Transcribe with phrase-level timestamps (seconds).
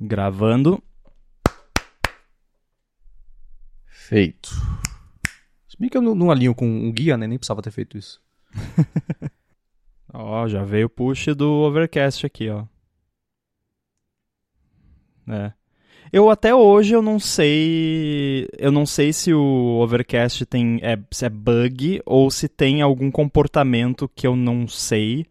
[0.00, 0.82] Gravando.
[3.86, 4.50] Feito.
[5.68, 7.26] Se bem que eu não, não alinho com um guia, né?
[7.26, 8.22] Nem precisava ter feito isso.
[10.12, 12.64] Ó, já veio o push do Overcast aqui, ó.
[15.28, 15.52] É.
[16.12, 21.26] Eu até hoje eu não sei, eu não sei se o Overcast tem é, se
[21.26, 25.26] é bug ou se tem algum comportamento que eu não sei,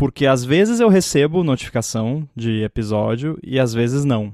[0.00, 4.32] porque às vezes eu recebo notificação de episódio e às vezes não.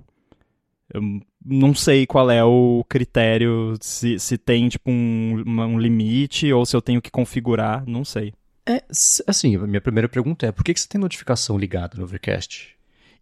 [0.94, 1.02] Eu
[1.44, 6.76] não sei qual é o critério, se, se tem tipo um, um limite ou se
[6.76, 8.32] eu tenho que configurar, não sei.
[8.64, 8.80] É,
[9.26, 12.76] assim, a minha primeira pergunta é, por que, que você tem notificação ligada no Overcast?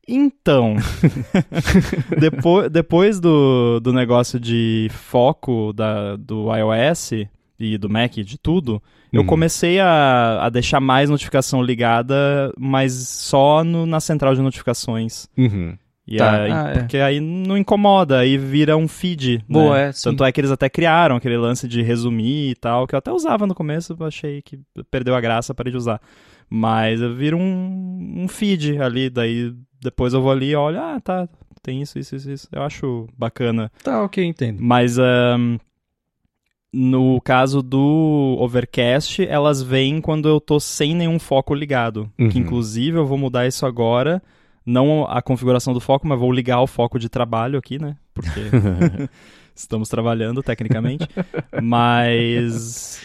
[0.07, 0.77] Então,
[2.21, 7.27] depois, depois do, do negócio de foco da, do iOS
[7.59, 8.83] e do Mac, de tudo,
[9.15, 9.27] eu Uhum.
[9.27, 15.27] comecei a, a deixar mais notificação ligada, mas só no- na central de notificações.
[15.39, 15.77] Uhum.
[16.07, 16.79] E Tá, aí, ah, é.
[16.81, 19.43] Porque aí não incomoda, aí vira um feed.
[19.49, 19.89] Boa, né?
[19.89, 20.11] é, sim.
[20.11, 23.11] Tanto é que eles até criaram aquele lance de resumir e tal, que eu até
[23.11, 25.99] usava no começo, achei que perdeu a graça, parei de usar.
[26.51, 31.27] Mas vira um, um feed ali, daí depois eu vou ali e olho, ah, tá,
[31.63, 32.49] tem isso, isso, isso, isso.
[32.53, 33.73] Eu acho bacana.
[33.83, 34.59] Tá, ok, entendo.
[34.61, 35.57] Mas ahn,
[36.75, 42.11] no caso do Overcast, elas vêm quando eu tô sem nenhum foco ligado.
[42.19, 42.29] Uhum.
[42.29, 44.21] Que inclusive eu vou mudar isso agora.
[44.67, 47.97] Não a configuração do foco, mas vou ligar o foco de trabalho aqui, né?
[48.13, 48.41] Porque
[49.55, 51.07] estamos trabalhando tecnicamente.
[51.63, 53.01] mas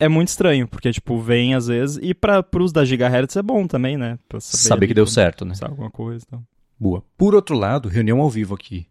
[0.00, 1.98] é muito estranho, porque tipo, vem às vezes.
[2.02, 4.18] E para pros da Gigahertz é bom também, né?
[4.26, 5.50] Pra saber, Saber que deu certo, né?
[5.50, 6.24] começar alguma coisa.
[6.26, 6.42] Então.
[6.80, 7.04] Boa.
[7.18, 8.86] Por outro lado, reunião ao vivo aqui.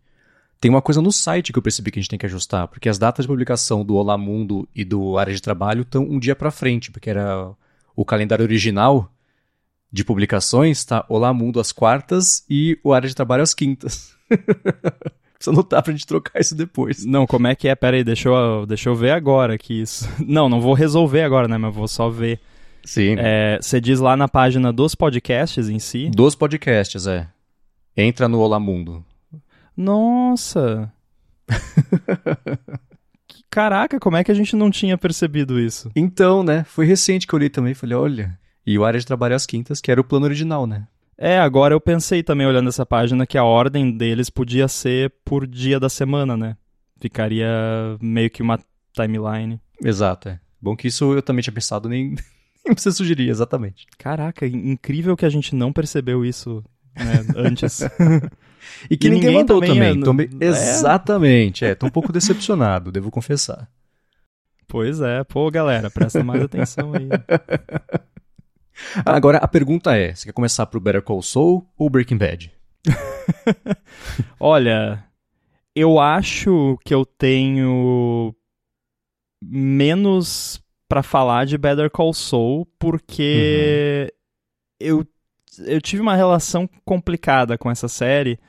[0.64, 2.88] Tem uma coisa no site que eu percebi que a gente tem que ajustar, porque
[2.88, 6.38] as datas de publicação do Olá Mundo e do Área de Trabalho estão um dia
[6.38, 7.52] pra frente, porque era
[7.94, 9.11] o calendário original
[9.91, 14.16] de publicações, tá Olá Mundo às quartas e o Área de Trabalho às quintas.
[15.36, 17.03] Precisa anotar pra gente trocar isso depois.
[17.03, 17.75] Não, como é que é?
[17.75, 20.09] Pera aí, deixa eu, deixa eu ver agora que isso.
[20.25, 21.57] Não, não vou resolver agora, né?
[21.57, 22.40] Mas vou só ver.
[22.85, 23.18] Sim.
[23.18, 26.09] É, Você diz lá na página dos podcasts em si.
[26.09, 27.28] Dos podcasts, é.
[27.97, 29.03] Entra no Olá Mundo.
[29.75, 30.91] Nossa!
[33.50, 35.91] Caraca, como é que a gente não tinha percebido isso?
[35.95, 36.63] Então, né?
[36.63, 37.73] Foi recente que eu li também.
[37.73, 38.39] Falei, olha.
[38.66, 40.88] E o Área de Trabalho às quintas, que era o plano original, né?
[41.17, 45.45] É, agora eu pensei também olhando essa página que a ordem deles podia ser por
[45.45, 46.57] dia da semana, né?
[47.00, 47.47] Ficaria
[48.01, 48.59] meio que uma
[48.94, 49.59] timeline.
[49.83, 50.39] Exato, é.
[50.62, 52.16] Bom que isso eu também tinha pensado, nem,
[52.66, 53.85] nem você sugerir, exatamente.
[53.97, 56.63] Caraca, in- incrível que a gente não percebeu isso
[56.95, 57.81] né, antes.
[58.90, 60.29] E que E ninguém, ninguém mandou também também.
[60.40, 60.50] é- é.
[60.50, 61.75] Exatamente, é.
[61.75, 63.69] Tô um pouco decepcionado, devo confessar.
[64.68, 67.09] pois é, pô, galera, presta mais atenção aí.
[69.06, 72.51] Agora, a pergunta é, você quer começar pro Better Call Saul ou Breaking Bad?
[74.40, 75.03] Olha,
[75.75, 78.35] eu acho que eu tenho
[79.41, 84.13] menos pra falar de Better Call Saul porque
[84.80, 85.06] eu,
[85.59, 88.40] eu tive uma relação complicada com essa série,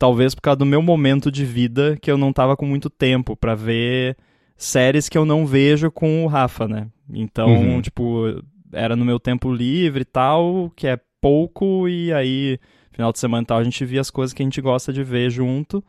[0.00, 3.36] talvez por causa do meu momento de vida que eu não tava com muito tempo
[3.36, 4.16] pra ver
[4.56, 6.86] séries que eu não vejo com o Rafa, né?
[7.12, 7.82] Então, Uhum.
[7.82, 12.58] tipo, era no meu tempo livre e tal, que é pouco e aí
[12.90, 15.04] final de semana e tal, a gente via as coisas que a gente gosta de
[15.04, 15.84] ver junto.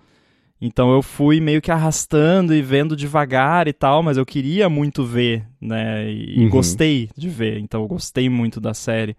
[0.61, 5.05] Então eu fui meio que arrastando e vendo devagar e tal, mas eu queria muito
[5.05, 6.11] ver, né?
[6.11, 6.49] E Uhum.
[6.49, 9.15] gostei de ver, então eu gostei muito da série.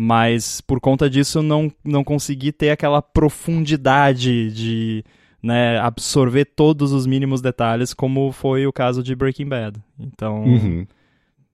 [0.00, 5.04] Mas por conta disso eu não, não consegui ter aquela profundidade de
[5.42, 9.80] né, absorver todos os mínimos detalhes, como foi o caso de Breaking Bad.
[9.98, 10.86] Então, Uhum.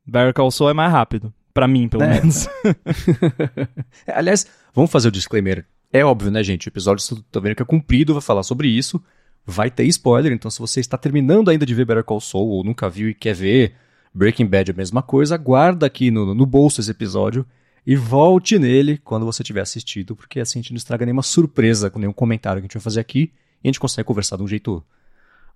[0.06, 1.32] Better Call Saul é mais rápido.
[1.54, 2.20] Pra mim, pelo É.
[2.20, 2.46] menos.
[4.06, 5.64] É, Aliás, vamos fazer o disclaimer.
[5.90, 6.66] É óbvio, né, gente?
[6.66, 9.02] O episódio, tô vendo que é comprido, vai falar sobre isso.
[9.46, 12.62] Vai ter spoiler, então se você está terminando ainda de ver Better Call Saul ou
[12.64, 13.72] nunca viu e quer ver
[14.12, 17.46] Breaking Bad a mesma coisa, guarda aqui no, no bolso esse episódio
[17.86, 21.90] e volte nele quando você tiver assistido, porque assim a gente não estraga nenhuma surpresa
[21.90, 23.32] com nenhum comentário que a gente vai fazer aqui
[23.62, 24.82] e a gente consegue conversar de um jeito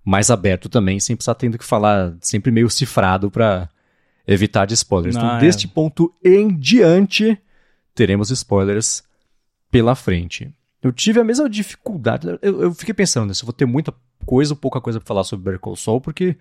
[0.03, 3.69] mais aberto também, sem precisar tendo que falar sempre meio cifrado pra
[4.27, 5.15] evitar de spoilers.
[5.15, 5.39] Ah, então, é.
[5.39, 7.37] deste ponto em diante,
[7.93, 9.03] teremos spoilers
[9.71, 10.53] pela frente.
[10.81, 12.27] Eu tive a mesma dificuldade.
[12.41, 13.93] Eu, eu fiquei pensando, se eu vou ter muita
[14.25, 16.37] coisa ou pouca coisa pra falar sobre Better Call Saul, porque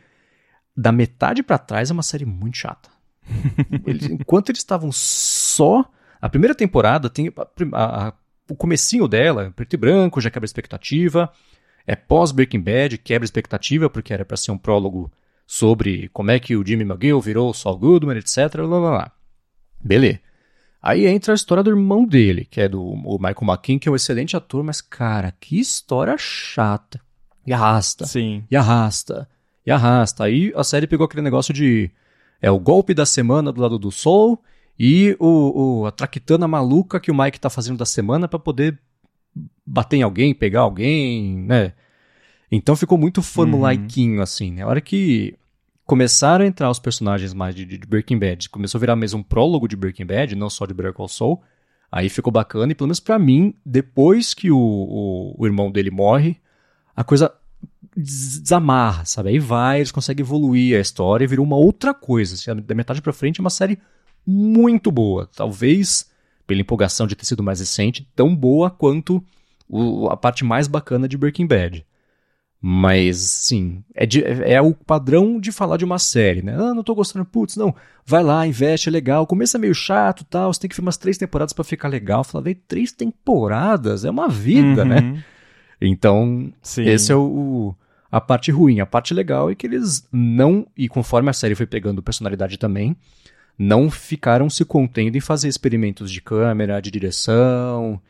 [0.76, 2.88] da metade pra trás é uma série muito chata.
[3.86, 5.84] Eles- enquanto eles estavam só.
[6.20, 7.32] A primeira temporada tem.
[7.36, 7.42] a
[7.72, 8.12] a- a-
[8.50, 11.30] o comecinho dela, preto e branco, já quebra a expectativa.
[11.86, 15.10] É pós Breaking Bad, quebra a expectativa, porque era pra ser um prólogo
[15.46, 18.54] sobre como é que o Jimmy McGill virou o Saul Goodman, etc.
[18.56, 19.12] Lá, lá, lá.
[19.82, 20.20] Beleza.
[20.82, 23.92] Aí entra a história do irmão dele, que é do o Michael McKean, que é
[23.92, 27.00] um excelente ator, mas, cara, que história chata.
[27.46, 28.06] E arrasta.
[28.06, 28.44] Sim.
[28.50, 29.28] E arrasta.
[29.66, 30.24] E arrasta.
[30.24, 31.90] Aí a série pegou aquele negócio de.
[32.40, 34.42] É o golpe da semana do lado do Sol
[34.78, 38.78] e o, o a traquitana maluca que o Mike tá fazendo da semana para poder
[39.66, 41.72] bater em alguém, pegar alguém, né?
[42.50, 44.22] Então ficou muito formulaiquinho, uhum.
[44.22, 44.62] assim, né?
[44.62, 45.36] A hora que
[45.84, 49.22] começaram a entrar os personagens mais de, de, Breaking Bad, começou a virar mesmo um
[49.22, 51.42] prólogo de Breaking Bad, não só de Better Call Saul,
[51.90, 55.90] aí ficou bacana, e pelo menos pra mim, depois que o, o, o irmão dele
[55.90, 56.36] morre,
[56.94, 57.32] a coisa
[57.96, 59.30] desamarra, sabe?
[59.30, 62.34] Aí vai, eles conseguem evoluir a história e virou uma outra coisa.
[62.34, 63.78] Assim, da metade pra frente é uma série
[64.26, 65.28] muito boa.
[65.34, 66.08] Talvez,
[66.46, 69.22] pela empolgação de ter sido mais recente, tão boa quanto
[69.68, 71.84] o, a parte mais bacana de Breaking Bad.
[72.60, 76.56] Mas, sim, é, de, é, o padrão de falar de uma série, né?
[76.56, 77.72] Ah, não tô gostando, putz, não,
[78.04, 79.22] vai lá, investe, é legal.
[79.22, 81.86] O começo é meio chato tal, você tem que ver umas três temporadas para ficar
[81.86, 82.24] legal.
[82.24, 84.88] Falar, três temporadas, é uma vida, uhum.
[84.88, 85.24] né?
[85.80, 86.84] Então, sim.
[86.84, 87.74] esse é o,
[88.10, 88.80] a parte ruim.
[88.80, 92.96] A parte legal é que eles não, e conforme a série foi pegando personalidade também,
[93.58, 98.00] não ficaram se contendo em fazer experimentos de câmera, de direção,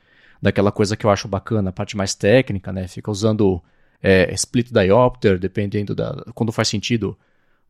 [0.40, 2.86] daquela coisa que eu acho bacana, a parte mais técnica, né?
[2.86, 3.62] Fica usando
[4.02, 6.24] é, split diopter, dependendo da.
[6.34, 7.16] quando faz sentido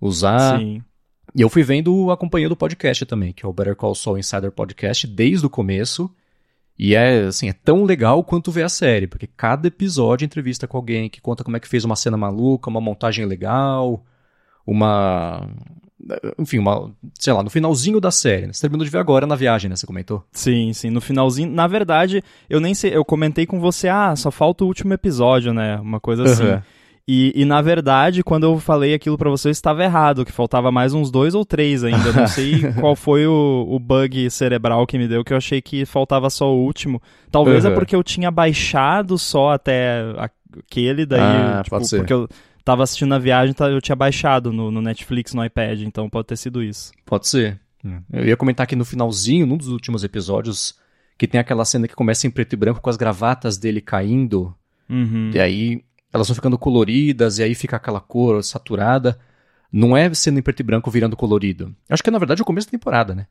[0.00, 0.58] usar.
[0.58, 0.82] Sim.
[1.34, 4.50] E eu fui vendo acompanhando o podcast também, que é o Better Call Saul Insider
[4.50, 6.10] Podcast, desde o começo.
[6.78, 10.76] E é assim, é tão legal quanto ver a série, porque cada episódio entrevista com
[10.76, 14.04] alguém que conta como é que fez uma cena maluca, uma montagem legal,
[14.64, 15.48] uma
[16.38, 18.46] enfim, uma, sei lá, no finalzinho da série.
[18.46, 18.52] Né?
[18.52, 19.76] Você terminou de ver agora na viagem, né?
[19.76, 20.24] Você comentou?
[20.32, 21.50] Sim, sim, no finalzinho.
[21.50, 25.52] Na verdade, eu nem sei, eu comentei com você, ah, só falta o último episódio,
[25.52, 25.76] né?
[25.80, 26.44] Uma coisa assim.
[26.44, 26.62] Uhum.
[27.10, 30.92] E, e, na verdade, quando eu falei aquilo para você, estava errado, que faltava mais
[30.92, 32.12] uns dois ou três ainda.
[32.12, 35.86] não sei qual foi o, o bug cerebral que me deu, que eu achei que
[35.86, 37.00] faltava só o último.
[37.30, 37.70] Talvez uhum.
[37.70, 41.96] é porque eu tinha baixado só até aquele, daí, ah, tipo, pode ser.
[41.96, 42.28] porque eu
[42.62, 46.26] tava assistindo a viagem, tá, eu tinha baixado no, no, Netflix, no iPad, então pode
[46.26, 46.92] ter sido isso.
[47.06, 47.58] Pode ser.
[47.82, 48.02] Hum.
[48.12, 50.74] Eu ia comentar que no finalzinho, num dos últimos episódios,
[51.16, 54.54] que tem aquela cena que começa em preto e branco com as gravatas dele caindo,
[54.90, 55.30] uhum.
[55.32, 59.18] e aí elas vão ficando coloridas, e aí fica aquela cor saturada.
[59.70, 61.74] Não é sendo em preto e branco virando colorido.
[61.88, 63.26] Acho que é, na verdade, o começo da temporada, né?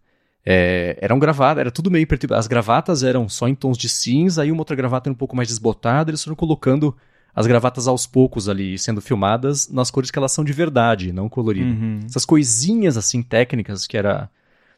[0.45, 2.39] É, eram gravadas, era tudo meio preto e branco.
[2.39, 5.35] As gravatas eram só em tons de cinza, aí uma outra gravata era um pouco
[5.35, 6.95] mais desbotada, eles foram colocando
[7.35, 11.29] as gravatas aos poucos ali sendo filmadas nas cores que elas são de verdade, não
[11.29, 11.69] colorido.
[11.69, 11.99] Uhum.
[12.05, 14.29] Essas coisinhas assim técnicas que era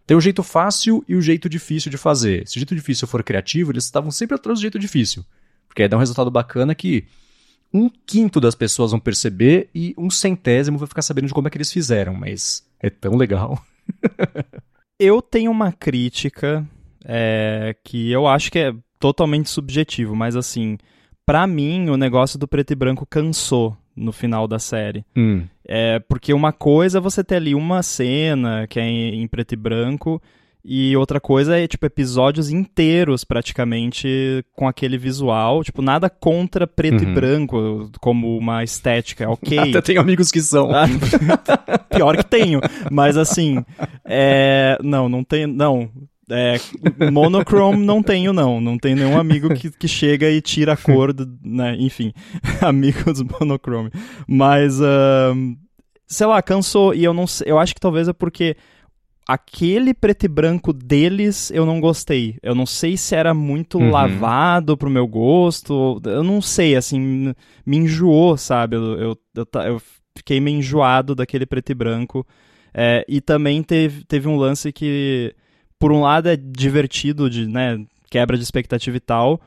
[0.05, 2.47] tem o jeito fácil e o jeito difícil de fazer.
[2.47, 5.23] Se o jeito difícil for criativo, eles estavam sempre atrás do jeito difícil.
[5.67, 7.05] Porque aí dá um resultado bacana que
[7.73, 11.51] um quinto das pessoas vão perceber e um centésimo vai ficar sabendo de como é
[11.51, 13.61] que eles fizeram, mas é tão legal.
[14.99, 16.67] eu tenho uma crítica
[17.05, 20.77] é, que eu acho que é totalmente subjetivo, mas assim,
[21.25, 25.05] para mim, o negócio do preto e branco cansou no final da série.
[25.15, 25.43] Hum.
[25.67, 29.53] É, porque uma coisa é você ter ali uma cena que é em, em, preto
[29.53, 30.21] e branco,
[30.63, 35.63] e outra coisa é, tipo, episódios inteiros, praticamente, com aquele visual.
[35.63, 37.11] Tipo, nada contra preto uhum.
[37.11, 39.57] e branco como uma estética, é ok.
[39.57, 40.69] Até tenho amigos que são.
[40.71, 40.85] Ah,
[41.89, 42.59] pior que tenho.
[42.91, 43.63] Mas, assim,
[44.05, 44.77] é...
[44.83, 45.47] Não, não tem...
[45.47, 45.89] Não,
[46.29, 46.57] é,
[47.11, 48.61] monochrome não tenho, não.
[48.61, 51.75] Não tenho nenhum amigo que, que chega e tira a cor, do, né?
[51.79, 52.13] Enfim,
[52.61, 53.89] amigos monochrome.
[54.27, 55.33] Mas, uh,
[56.05, 56.93] sei lá, cansou.
[56.93, 58.55] E eu não sei, eu acho que talvez é porque
[59.29, 62.39] aquele preto e branco deles eu não gostei.
[62.41, 63.91] Eu não sei se era muito uhum.
[63.91, 66.01] lavado pro meu gosto.
[66.03, 68.75] Eu não sei, assim, me enjoou, sabe?
[68.75, 69.81] Eu, eu, eu, eu
[70.17, 72.25] fiquei meio enjoado daquele preto e branco.
[72.73, 75.35] É, e também teve, teve um lance que
[75.77, 79.39] por um lado é divertido, de, né, quebra de expectativa e tal,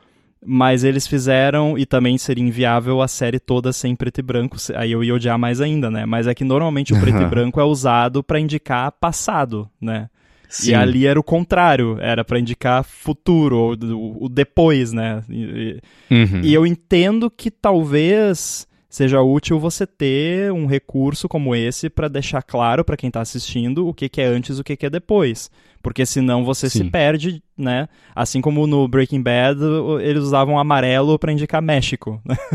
[0.44, 4.92] mas eles fizeram, e também seria inviável a série toda sem preto e branco, aí
[4.92, 6.04] eu ia odiar mais ainda, né?
[6.04, 10.08] Mas é que normalmente o preto e branco é usado para indicar passado, né?
[10.48, 10.72] Sim.
[10.72, 15.22] E ali era o contrário, era para indicar futuro, ou o, o depois, né?
[15.30, 15.80] E,
[16.10, 16.40] uhum.
[16.42, 22.42] e eu entendo que talvez seja útil você ter um recurso como esse para deixar
[22.42, 24.90] claro para quem está assistindo o que, que é antes e o que, que é
[24.90, 25.50] depois.
[25.82, 26.84] Porque senão você Sim.
[26.84, 27.88] se perde, né?
[28.14, 29.58] Assim como no Breaking Bad,
[30.02, 32.20] eles usavam amarelo para indicar México.
[32.22, 32.36] Né?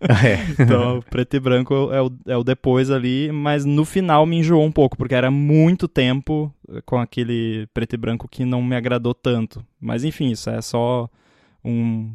[0.00, 0.38] É.
[0.62, 4.64] então, preto e branco é o, é o depois ali, mas no final me enjoou
[4.64, 6.52] um pouco, porque era muito tempo
[6.84, 9.64] com aquele preto e branco que não me agradou tanto.
[9.80, 11.08] Mas enfim, isso é só
[11.64, 12.14] um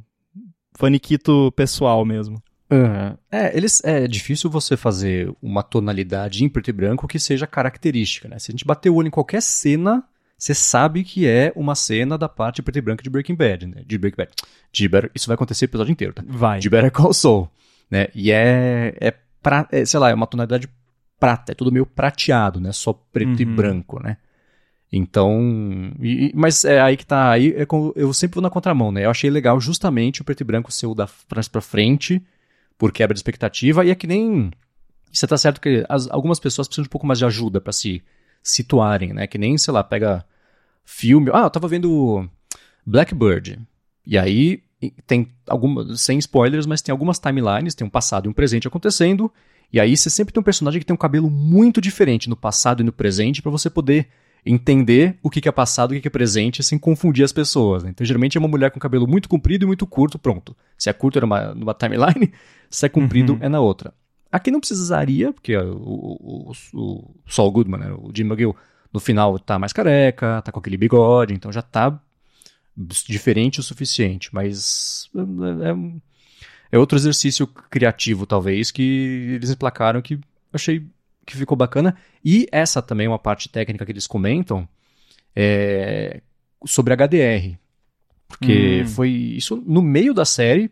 [0.78, 2.42] faniquito pessoal mesmo.
[2.72, 3.18] Uhum.
[3.32, 8.28] É, eles, é difícil você fazer uma tonalidade em preto e branco que seja característica,
[8.28, 8.38] né?
[8.38, 10.04] Se a gente bater o olho em qualquer cena
[10.40, 13.84] você sabe que é uma cena da parte preto e branco de Breaking Bad, né?
[13.86, 14.32] De Breaking Bad.
[14.72, 16.24] De Better, isso vai acontecer o episódio inteiro, tá?
[16.26, 16.60] Vai.
[16.60, 17.50] De Better Call Saul,
[17.92, 18.08] né?
[18.16, 20.70] E é, é, pra, é, sei lá, é uma tonalidade
[21.20, 22.72] prata, é tudo meio prateado, né?
[22.72, 23.42] Só preto uhum.
[23.42, 24.16] e branco, né?
[24.92, 28.94] Então, e, mas é aí que tá, aí é com, eu sempre vou na contramão,
[28.94, 29.04] né?
[29.04, 32.24] Eu achei legal justamente o preto e branco ser o da trás pra frente,
[32.80, 34.50] por quebra de expectativa, e é que nem,
[35.12, 37.74] você tá certo que as, algumas pessoas precisam de um pouco mais de ajuda para
[37.74, 38.02] se
[38.42, 39.28] situarem, né?
[39.28, 40.26] Que nem, sei lá, pega
[40.86, 42.28] filme, ah, eu tava vendo
[42.86, 43.60] Blackbird,
[44.08, 44.64] e aí
[45.06, 49.30] tem algumas, sem spoilers, mas tem algumas timelines, tem um passado e um presente acontecendo,
[49.74, 52.80] e aí você sempre tem um personagem que tem um cabelo muito diferente no passado
[52.82, 54.08] e no presente para você poder
[54.52, 57.84] entender o que é passado e o que é presente sem confundir as pessoas.
[57.84, 57.92] Né?
[57.92, 60.56] Então, geralmente é uma mulher com cabelo muito comprido e muito curto, pronto.
[60.78, 62.34] Se é curto é numa, numa timeline,
[62.70, 63.40] se é comprido uhum.
[63.42, 63.94] é na outra.
[64.32, 68.56] Aqui não precisaria, porque o, o, o, o Saul Goodman, né, o Jim McGill,
[68.92, 72.00] no final tá mais careca, tá com aquele bigode, então já tá
[73.08, 74.34] diferente o suficiente.
[74.34, 76.02] Mas é, é,
[76.72, 80.20] é outro exercício criativo, talvez, que eles emplacaram que
[80.52, 80.86] achei
[81.30, 81.96] que ficou bacana.
[82.24, 84.68] E essa também é uma parte técnica que eles comentam
[85.36, 86.22] é,
[86.66, 87.58] sobre HDR.
[88.28, 88.88] Porque hum.
[88.88, 90.72] foi isso no meio da série,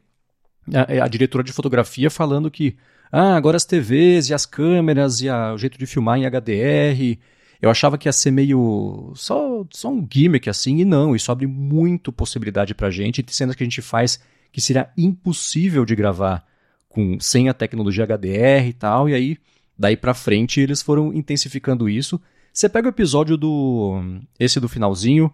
[0.74, 2.76] a, a, diretora de fotografia falando que
[3.12, 7.18] ah, agora as TVs e as câmeras e a, o jeito de filmar em HDR.
[7.60, 11.48] Eu achava que ia ser meio só, só um gimmick assim, e não, isso abre
[11.48, 13.24] muito possibilidade pra gente.
[13.24, 14.20] Tem cenas que a gente faz
[14.52, 16.46] que seria impossível de gravar
[16.88, 19.38] com sem a tecnologia HDR e tal, e aí
[19.78, 22.20] Daí pra frente eles foram intensificando isso.
[22.52, 24.02] Você pega o episódio do.
[24.40, 25.32] Esse do finalzinho,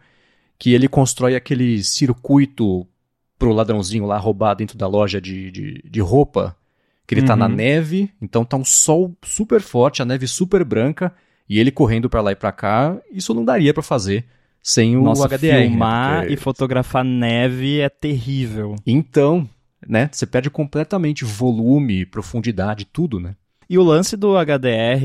[0.59, 2.85] que ele constrói aquele circuito
[3.39, 6.55] pro ladrãozinho lá roubar dentro da loja de, de, de roupa.
[7.05, 7.27] Que ele uhum.
[7.27, 7.55] tá na uhum.
[7.55, 11.13] neve, então tá um sol super forte, a neve super branca,
[11.49, 12.97] e ele correndo para lá e pra cá.
[13.11, 14.25] Isso não daria para fazer
[14.61, 15.47] sem o Nossa, HDR.
[15.47, 15.67] Né?
[15.67, 16.19] Filmar?
[16.21, 16.33] Porque...
[16.33, 18.75] e fotografar neve é terrível.
[18.87, 19.47] Então,
[19.85, 20.09] né?
[20.11, 23.35] Você perde completamente volume, profundidade, tudo, né?
[23.73, 25.03] E o lance do HDR.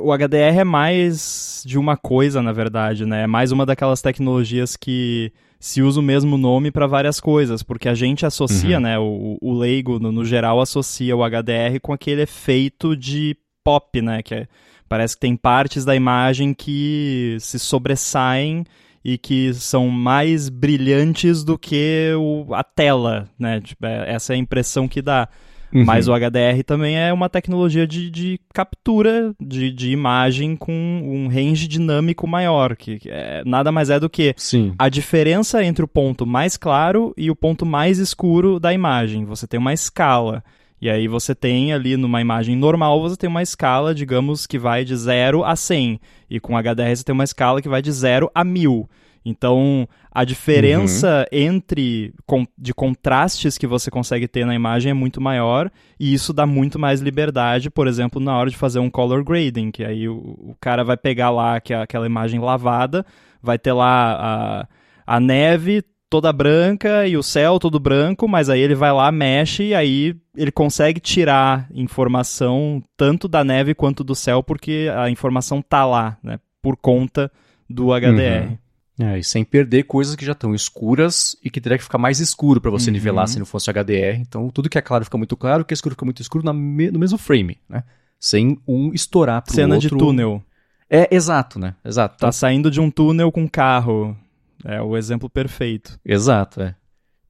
[0.00, 3.22] O HDR é mais de uma coisa, na verdade, né?
[3.22, 7.88] É mais uma daquelas tecnologias que se usa o mesmo nome para várias coisas, porque
[7.88, 8.82] a gente associa, uhum.
[8.82, 8.98] né?
[8.98, 14.20] O, o leigo, no, no, geral, associa o HDR com aquele efeito de pop, né?
[14.20, 14.48] Que é,
[14.88, 18.64] parece que tem partes da imagem que se sobressaem
[19.04, 23.60] e que são mais brilhantes do que o, a tela, né?
[23.60, 25.28] Tipo, é, essa é a impressão que dá.
[25.74, 25.84] Uhum.
[25.84, 31.26] Mas o HDR também é uma tecnologia de, de captura de, de imagem com um
[31.26, 34.72] range dinâmico maior, que é, nada mais é do que Sim.
[34.78, 39.24] a diferença entre o ponto mais claro e o ponto mais escuro da imagem.
[39.24, 40.44] Você tem uma escala.
[40.80, 44.84] E aí você tem ali numa imagem normal, você tem uma escala, digamos, que vai
[44.84, 45.98] de 0 a 100.
[46.30, 48.88] E com HDR você tem uma escala que vai de 0 a 1000.
[49.24, 51.38] Então, a diferença uhum.
[51.38, 56.32] entre com, de contrastes que você consegue ter na imagem é muito maior e isso
[56.32, 60.06] dá muito mais liberdade, por exemplo, na hora de fazer um color grading, que aí
[60.08, 63.04] o, o cara vai pegar lá que, aquela imagem lavada,
[63.42, 64.66] vai ter lá
[65.06, 69.10] a, a neve toda branca e o céu todo branco, mas aí ele vai lá,
[69.10, 75.08] mexe e aí ele consegue tirar informação tanto da neve quanto do céu porque a
[75.08, 77.32] informação tá lá, né, por conta
[77.68, 78.50] do HDR.
[78.50, 78.58] Uhum.
[78.98, 82.20] É, e sem perder coisas que já estão escuras e que teria que ficar mais
[82.20, 82.92] escuro para você uhum.
[82.92, 84.20] nivelar se não fosse HDR.
[84.20, 86.54] Então, tudo que é claro fica muito claro, o que é escuro fica muito escuro
[86.54, 87.82] me no mesmo frame, né?
[88.20, 89.90] Sem um estourar pro Cena outro.
[89.90, 90.42] de túnel.
[90.88, 91.74] É, exato, né?
[91.84, 92.18] Exato.
[92.18, 94.16] Tá saindo de um túnel com carro.
[94.64, 95.98] É o exemplo perfeito.
[96.04, 96.74] Exato, é.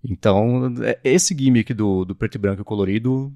[0.04, 3.32] Então, é, esse gimmick do, do preto e branco e colorido,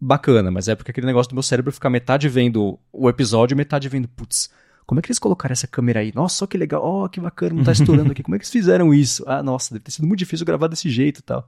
[0.00, 3.56] bacana, mas é porque aquele negócio do meu cérebro ficar metade vendo o episódio e
[3.56, 4.50] metade vendo, putz,
[4.86, 6.12] como é que eles colocaram essa câmera aí?
[6.14, 8.22] Nossa, que legal, oh, que bacana, não tá estourando aqui.
[8.22, 9.24] Como é que eles fizeram isso?
[9.26, 11.46] Ah, nossa, deve ter sido muito difícil gravar desse jeito e tal.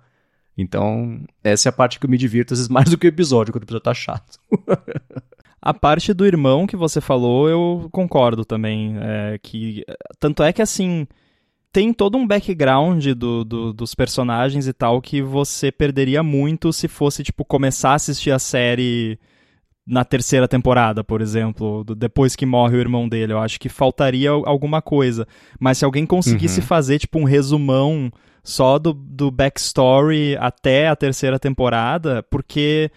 [0.56, 3.08] Então, essa é a parte que eu me divirto, às vezes mais do que o
[3.08, 4.40] episódio, quando o episódio tá chato.
[5.62, 8.96] a parte do irmão que você falou, eu concordo também.
[9.00, 9.84] É, que,
[10.18, 11.06] tanto é que, assim,
[11.72, 16.88] tem todo um background do, do, dos personagens e tal que você perderia muito se
[16.88, 19.16] fosse, tipo, começar a assistir a série
[19.88, 23.32] na terceira temporada, por exemplo, depois que morre o irmão dele.
[23.32, 25.26] Eu acho que faltaria alguma coisa.
[25.58, 26.66] Mas se alguém conseguisse uhum.
[26.66, 28.12] fazer, tipo, um resumão
[28.44, 32.90] só do, do backstory até a terceira temporada, porque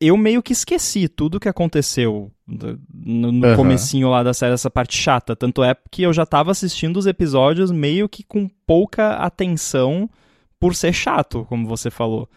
[0.00, 3.56] eu meio que esqueci tudo que aconteceu no, no uhum.
[3.56, 5.36] comecinho lá da série, essa parte chata.
[5.36, 10.10] Tanto é que eu já tava assistindo os episódios meio que com pouca atenção
[10.58, 12.28] por ser chato, como você falou.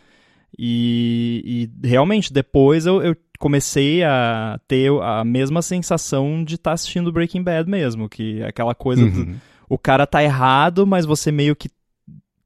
[0.57, 6.73] E, e realmente, depois eu, eu, comecei a ter a mesma sensação de estar tá
[6.73, 9.25] assistindo Breaking Bad mesmo, que é aquela coisa uhum.
[9.25, 11.69] do, o cara tá errado, mas você meio que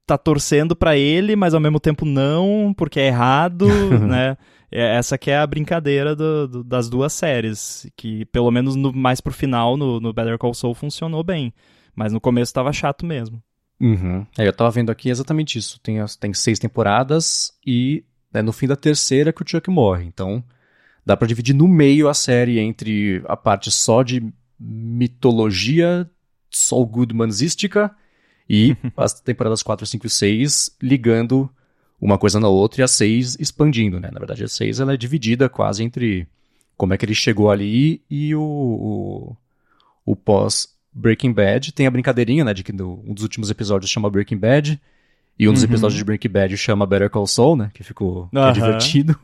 [0.07, 3.67] tá torcendo para ele, mas ao mesmo tempo não, porque é errado,
[4.07, 4.37] né?
[4.71, 8.91] É, essa que é a brincadeira do, do, das duas séries, que pelo menos no,
[8.93, 11.53] mais pro final, no, no Better Call Saul, funcionou bem.
[11.95, 13.41] Mas no começo tava chato mesmo.
[13.79, 14.25] Uhum.
[14.37, 15.79] É, eu tava vendo aqui exatamente isso.
[15.79, 18.03] Tem, tem seis temporadas e
[18.33, 20.05] é no fim da terceira que o Chuck morre.
[20.05, 20.43] Então
[21.05, 24.21] dá para dividir no meio a série entre a parte só de
[24.59, 26.09] mitologia
[26.51, 27.95] Saul Goodmansística
[28.49, 31.49] e as temporadas 4, 5 e 6 ligando
[31.99, 34.09] uma coisa na outra e a 6 expandindo, né?
[34.11, 36.27] Na verdade, a 6 ela é dividida quase entre
[36.75, 39.37] como é que ele chegou ali e o, o,
[40.05, 41.71] o pós Breaking Bad.
[41.71, 44.81] Tem a brincadeirinha, né, de que no, um dos últimos episódios chama Breaking Bad
[45.39, 45.69] e um dos uhum.
[45.69, 49.19] episódios de Breaking Bad chama Better Call Saul, né, que ficou que é divertido.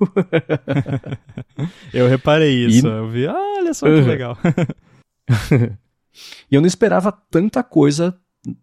[1.92, 2.90] eu reparei isso, e...
[2.90, 4.38] eu vi, ah, olha só que legal.
[6.52, 8.16] e eu não esperava tanta coisa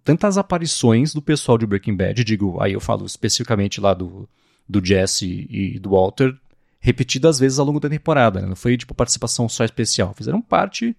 [0.04, 4.28] tantas aparições do pessoal de Breaking Bad, digo, aí eu falo especificamente lá do,
[4.68, 6.36] do Jesse e do Walter,
[6.78, 8.46] repetidas vezes ao longo da temporada, né?
[8.46, 10.94] não foi tipo participação só especial, fizeram parte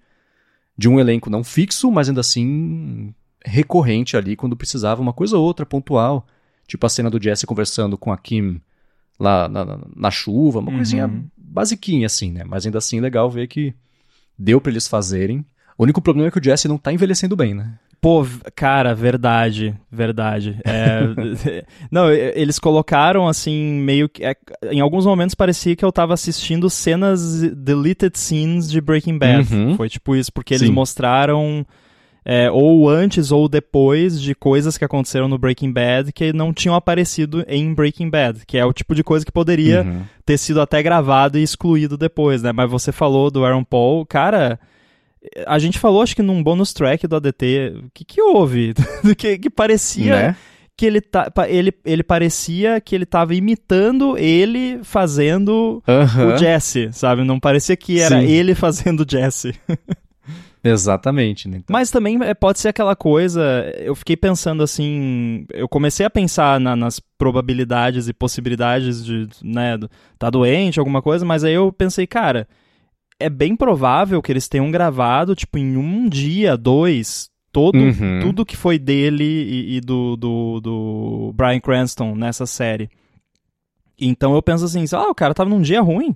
[0.81, 3.13] de um elenco não fixo, mas ainda assim
[3.45, 6.25] recorrente ali quando precisava uma coisa ou outra pontual,
[6.65, 8.59] tipo a cena do Jesse conversando com a Kim
[9.19, 10.77] lá na, na, na chuva, uma uhum.
[10.77, 12.43] coisinha basiquinha assim, né?
[12.43, 13.75] Mas ainda assim legal ver que
[14.35, 15.45] deu para eles fazerem.
[15.77, 17.77] O único problema é que o Jesse não tá envelhecendo bem, né?
[18.01, 20.59] Pô, cara, verdade, verdade.
[20.65, 21.01] É,
[21.91, 24.25] não, eles colocaram assim, meio que.
[24.25, 24.35] É,
[24.71, 29.53] em alguns momentos parecia que eu tava assistindo cenas, deleted scenes de Breaking Bad.
[29.53, 29.75] Uhum.
[29.75, 30.73] Foi tipo isso, porque eles Sim.
[30.73, 31.63] mostraram.
[32.23, 36.75] É, ou antes ou depois de coisas que aconteceram no Breaking Bad que não tinham
[36.75, 40.03] aparecido em Breaking Bad, que é o tipo de coisa que poderia uhum.
[40.23, 42.51] ter sido até gravado e excluído depois, né?
[42.51, 44.59] Mas você falou do Aaron Paul, cara,
[45.45, 48.73] a gente falou, acho que num bonus track do ADT, o que, que houve?
[49.17, 50.35] que, que parecia né?
[50.75, 56.33] que ele, tá, ele, ele parecia que ele tava imitando ele fazendo uh -huh.
[56.33, 57.23] o Jesse, sabe?
[57.23, 58.25] Não parecia que era Sim.
[58.25, 59.53] ele fazendo o Jesse.
[60.63, 61.57] Exatamente, né?
[61.57, 61.73] Então.
[61.73, 63.41] Mas também é, pode ser aquela coisa.
[63.77, 65.45] Eu fiquei pensando assim.
[65.51, 69.79] Eu comecei a pensar na, nas probabilidades e possibilidades de, né,
[70.19, 72.47] tá doente, alguma coisa, mas aí eu pensei, cara,
[73.25, 78.19] é bem provável que eles tenham gravado, tipo, em um dia, dois, todo, uhum.
[78.21, 82.89] tudo que foi dele e, e do, do, do Brian Cranston nessa série.
[83.99, 86.15] Então eu penso assim, ah, o cara tava num dia ruim.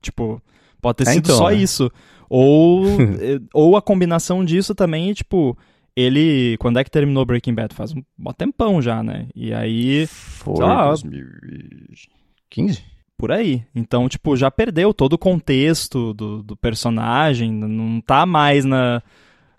[0.00, 0.40] Tipo,
[0.80, 1.56] pode ter é, sido então, só né?
[1.56, 1.90] isso.
[2.28, 2.86] Ou,
[3.20, 5.56] eh, ou a combinação disso também, tipo,
[5.94, 6.56] ele.
[6.58, 7.74] Quando é que terminou Breaking Bad?
[7.74, 8.02] Faz um,
[8.36, 9.26] tempão já, né?
[9.34, 10.06] E aí.
[10.06, 12.95] Foi lá, 2015?
[13.16, 13.64] Por aí.
[13.74, 19.02] Então, tipo, já perdeu todo o contexto do, do personagem, não tá mais na,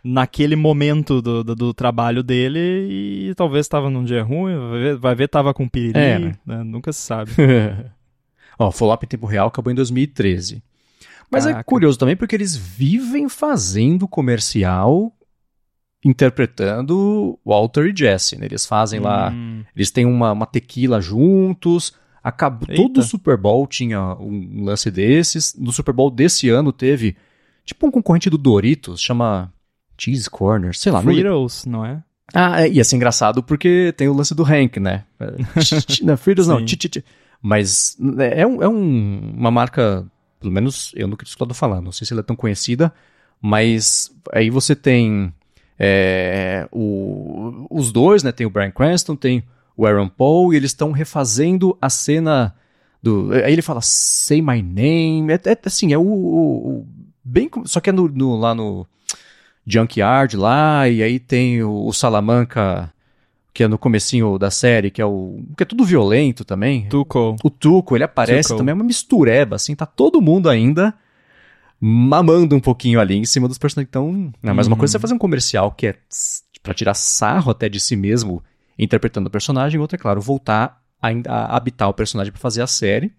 [0.04, 2.60] naquele momento do, do, do trabalho dele
[3.30, 6.36] e talvez estava num dia ruim, vai ver, vai ver tava com piriri, é, né?
[6.46, 6.64] Né?
[6.64, 7.32] nunca se sabe.
[8.60, 10.64] Ó, Follow-up em tempo real acabou em 2013.
[11.30, 11.60] Mas é Caraca.
[11.60, 15.14] é curioso também porque eles vivem fazendo comercial
[16.04, 18.46] interpretando Walter e Jesse, né?
[18.46, 19.04] Eles fazem hum.
[19.04, 19.34] lá,
[19.76, 21.94] eles têm uma, uma tequila juntos,
[22.28, 25.56] Acabou, todo o Super Bowl tinha um lance desses.
[25.58, 27.16] No Super Bowl desse ano teve
[27.64, 29.50] tipo um concorrente do Doritos, chama
[29.98, 31.02] Cheese Corner, sei lá.
[31.02, 32.04] Fritos, não, é?
[32.34, 35.06] Ah, é, ia ser engraçado porque tem o lance do Hank, né?
[36.04, 36.56] não, Fritos não,
[37.42, 40.06] Mas é, um, é um, uma marca,
[40.38, 42.94] pelo menos eu nunca escutado falar, não sei se ela é tão conhecida,
[43.42, 45.34] mas aí você tem
[45.80, 48.34] é, o, os dois, né?
[48.34, 49.46] Tem o Brian Cranston, tem
[49.78, 52.54] o Aaron Paul, e eles estão refazendo a cena
[53.02, 53.32] do.
[53.32, 55.32] Aí ele fala Say My Name.
[55.32, 56.88] É, é assim, é o, o, o,
[57.24, 57.50] Bem.
[57.66, 58.88] Só que é no, no, lá no
[59.66, 62.92] Junkyard lá, e aí tem o, o Salamanca
[63.54, 65.44] que é no comecinho da série, que é o.
[65.56, 66.88] que é tudo violento também.
[66.90, 67.36] Tuco.
[67.44, 68.60] O Tuco, ele aparece Tuco.
[68.60, 70.94] também, é uma mistureba, assim, tá todo mundo ainda
[71.80, 73.90] mamando um pouquinho ali em cima dos personagens.
[73.90, 74.74] Então, não, mas uhum.
[74.74, 75.96] uma coisa é você fazer um comercial que é
[76.62, 78.44] para tirar sarro até de si mesmo
[78.78, 82.68] interpretando o personagem, outra, é claro, voltar a, a habitar o personagem para fazer a
[82.68, 83.12] série.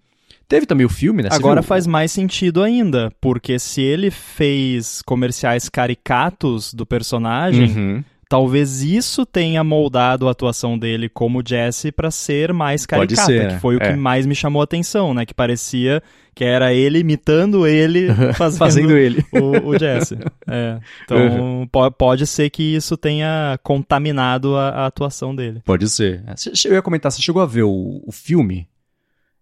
[0.46, 1.28] Teve também o filme, né?
[1.30, 1.68] Você Agora viu?
[1.68, 9.24] faz mais sentido ainda, porque se ele fez comerciais caricatos do personagem, uhum talvez isso
[9.24, 13.82] tenha moldado a atuação dele como Jesse para ser mais caricata, ser, que foi o
[13.82, 13.90] é.
[13.90, 15.24] que mais me chamou a atenção, né?
[15.24, 16.02] Que parecia
[16.34, 19.24] que era ele imitando ele fazendo, fazendo ele.
[19.32, 20.18] O, o Jesse.
[20.46, 20.78] É.
[21.04, 21.68] Então uhum.
[21.96, 25.62] pode ser que isso tenha contaminado a, a, atuação dele.
[25.64, 26.22] Pode ser.
[26.64, 28.68] Eu ia comentar, você chegou a ver o, o filme?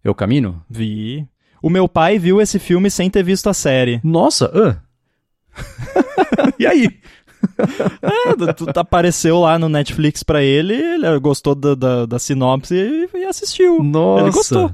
[0.04, 0.62] É o caminho?
[0.70, 1.26] Vi.
[1.60, 4.00] O meu pai viu esse filme sem ter visto a série.
[4.04, 4.86] Nossa, ah.
[6.58, 6.88] e aí?
[8.02, 12.74] É, tu- tu apareceu lá no Netflix pra ele, ele gostou da, da, da sinopse
[12.74, 13.82] e, e assistiu.
[13.82, 14.22] Nossa.
[14.24, 14.70] Ele gostou.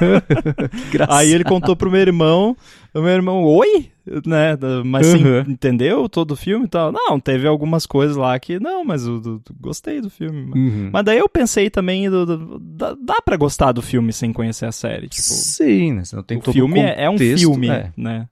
[1.08, 2.56] Aí ele contou pro meu irmão,
[2.94, 3.88] o meu irmão, oi?
[4.24, 4.56] Né?
[4.84, 5.40] Mas sim, Uhum.
[5.48, 6.92] entendeu todo o filme e tal?
[6.92, 10.52] Não, teve algumas coisas lá que, não, mas eu, eu- eu gostei do filme.
[10.54, 10.90] Uhum.
[10.92, 14.66] Mas daí eu pensei também, do, do- dá, dá pra gostar do filme sem conhecer
[14.66, 15.08] a série.
[15.08, 16.04] Tipo, Sim, né?
[16.04, 17.90] Você não tem o todo filme é, é um contexto, filme, é.
[17.96, 18.28] né?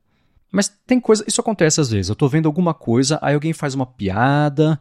[0.55, 2.09] Mas tem coisa, isso acontece às vezes.
[2.09, 4.81] Eu tô vendo alguma coisa, aí alguém faz uma piada,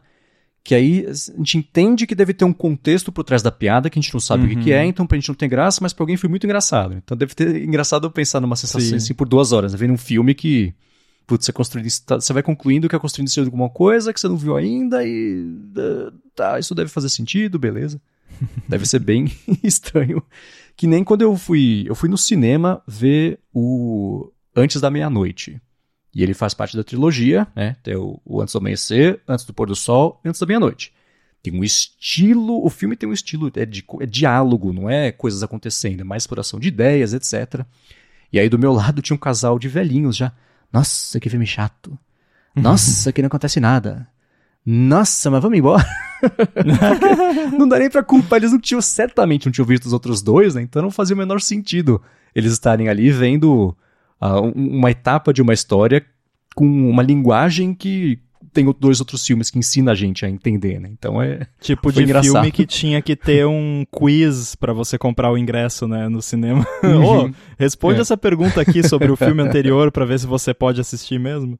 [0.62, 3.98] que aí a gente entende que deve ter um contexto por trás da piada, que
[3.98, 4.76] a gente não sabe o que, Uhum.
[4.76, 6.94] é, então pra gente não ter graça, mas pra alguém foi muito engraçado.
[6.94, 8.96] Então deve ter engraçado eu pensar numa sensação Sim.
[8.96, 9.78] assim por duas horas, né?
[9.78, 10.72] vendo um filme que.
[11.26, 14.36] Putz, você, construindo, você vai concluindo que é construindo de alguma coisa que você não
[14.36, 15.44] viu ainda e.
[16.36, 18.00] Tá, isso deve fazer sentido, beleza.
[18.68, 19.30] Deve ser bem
[19.62, 20.22] estranho.
[20.76, 21.84] Que nem quando eu fui.
[21.86, 25.60] Eu fui no cinema ver o Antes da Meia-Noite.
[26.14, 27.76] E ele faz parte da trilogia, né?
[27.82, 30.92] Tem o, o Antes do Amanhecer, Antes do Pôr do Sol e Antes da Meia-Noite.
[31.42, 35.42] Tem um estilo, o filme tem um estilo, é, de, é diálogo, não é coisas
[35.42, 37.66] acontecendo, é mais exploração de ideias, etc.
[38.32, 40.32] E aí do meu lado tinha um casal de velhinhos já.
[40.72, 41.98] Nossa, que filme chato.
[42.56, 44.08] Nossa, que não acontece nada.
[44.64, 45.84] Nossa, mas vamos embora.
[47.58, 50.54] Não dá nem pra culpar, eles não tinham, certamente não tinham visto os outros dois,
[50.54, 50.62] né?
[50.62, 52.00] Então não fazia o menor sentido
[52.34, 53.76] eles estarem ali vendo
[54.20, 56.04] ah, um- uma etapa de uma história
[56.54, 58.18] com uma linguagem que
[58.52, 60.88] tem dois outros filmes que ensina a gente a entender, né?
[60.92, 61.44] Então é.
[61.60, 62.32] Tipo de engraçado.
[62.34, 66.64] filme que tinha que ter um quiz pra você comprar o ingresso, né, no cinema.
[66.84, 67.26] Uhum.
[67.26, 68.02] Ô, responde É.
[68.02, 71.58] essa pergunta aqui sobre o filme anterior pra ver se você pode assistir mesmo.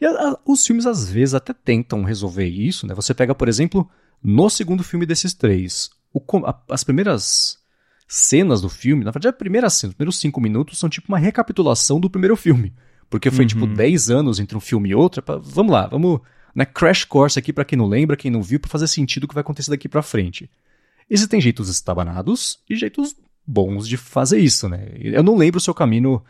[0.00, 2.94] E a- a- os filmes às vezes até tentam resolver isso, né?
[2.94, 3.88] Você pega, por exemplo,
[4.22, 7.58] no segundo filme desses três, o a- as primeiras
[8.12, 11.18] cenas do filme, na verdade, a primeira cena, os primeiros cinco minutos são tipo uma
[11.18, 12.72] recapitulação do primeiro filme.
[13.08, 13.48] Porque foi Uhum.
[13.48, 15.20] tipo 10 anos entre um filme e outro.
[15.20, 16.20] é pra- vamos lá, vamos.
[16.54, 19.28] Né, crash course aqui pra quem não lembra, quem não viu, pra fazer sentido o
[19.28, 20.50] que vai acontecer daqui pra frente.
[21.08, 23.14] Existem jeitos estabanados e jeitos
[23.46, 24.88] bons de fazer isso, né?
[24.96, 26.20] Eu não lembro se o caminho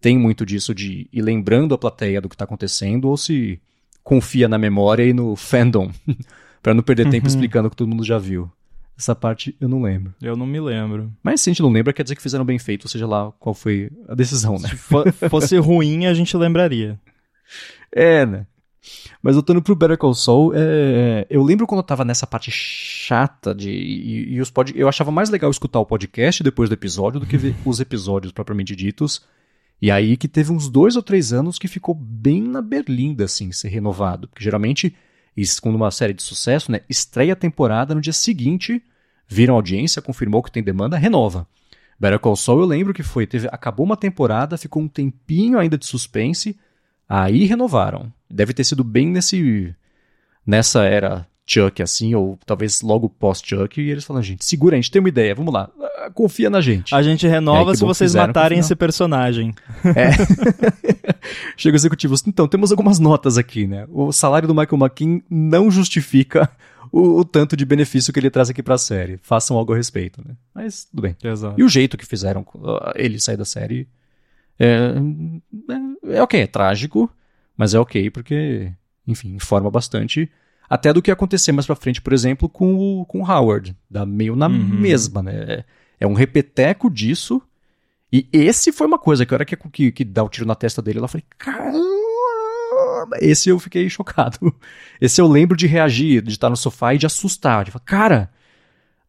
[0.00, 3.60] tem muito disso de ir lembrando a plateia do que tá acontecendo ou se
[4.02, 5.90] confia na memória e no fandom
[6.62, 7.32] pra não perder tempo Uhum.
[7.34, 8.50] explicando o que todo mundo já viu.
[8.98, 10.12] Essa parte eu não lembro.
[10.20, 11.12] Eu não me lembro.
[11.22, 13.54] Mas se a gente não lembra, quer dizer que fizeram bem feito, seja lá qual
[13.54, 14.68] foi a decisão, né?
[14.70, 16.98] Se fo- fosse ruim, a gente lembraria.
[17.92, 18.46] É, né?
[19.22, 23.54] Mas voltando pro Better Call Saul, é, eu lembro quando eu tava nessa parte chata
[23.54, 23.70] de.
[23.70, 27.26] E, e os pod, eu achava mais legal escutar o podcast depois do episódio do
[27.26, 29.22] que ver os episódios propriamente ditos.
[29.80, 33.52] E aí que teve uns dois ou três anos que ficou bem na berlinda, assim,
[33.52, 34.26] ser renovado.
[34.26, 34.94] Porque geralmente,
[35.40, 38.82] isso, quando uma série de sucesso, né, estreia a temporada no dia seguinte,
[39.26, 41.46] viram audiência, confirmou que tem demanda, renova.
[41.98, 45.78] Better Call Saul eu lembro que foi, teve, acabou uma temporada, ficou um tempinho ainda
[45.78, 46.58] de suspense,
[47.08, 48.12] aí renovaram.
[48.30, 49.74] Deve ter sido bem nesse
[50.46, 54.90] nessa era Chuck, assim, ou talvez logo pós-Chuck, e eles falam, gente, segura, a gente
[54.90, 55.70] tem uma ideia, vamos lá,
[56.10, 56.94] confia na gente.
[56.94, 59.54] A gente É, renova que se vocês fizeram, matarem esse personagem.
[61.56, 63.86] Chega o executivo, então, temos algumas notas aqui, né?
[63.90, 66.50] O salário do Michael McKean não justifica
[66.92, 69.18] o, o tanto de benefício que ele traz aqui pra série.
[69.22, 70.34] Façam algo a respeito, né?
[70.54, 71.16] Mas, tudo bem.
[71.22, 71.54] Exato.
[71.60, 73.88] E o jeito que fizeram uh, ele sair da série
[74.58, 74.94] é,
[76.10, 77.10] é, é ok, é trágico,
[77.56, 78.72] mas é ok porque,
[79.06, 80.30] enfim, informa bastante
[80.70, 83.74] até do que ia acontecer mais pra frente, por exemplo, com o, com o Howard,
[83.90, 84.54] da meio na Uhum.
[84.58, 85.64] mesma, né?
[86.00, 87.42] É, um repeteco disso.
[88.12, 90.54] E esse foi uma coisa que a hora que, que, que dá o tiro na
[90.54, 94.54] testa dele, ela falei, caramba, esse eu fiquei chocado.
[95.00, 98.30] Esse eu lembro de reagir, de estar no sofá e de assustar, de falar, cara,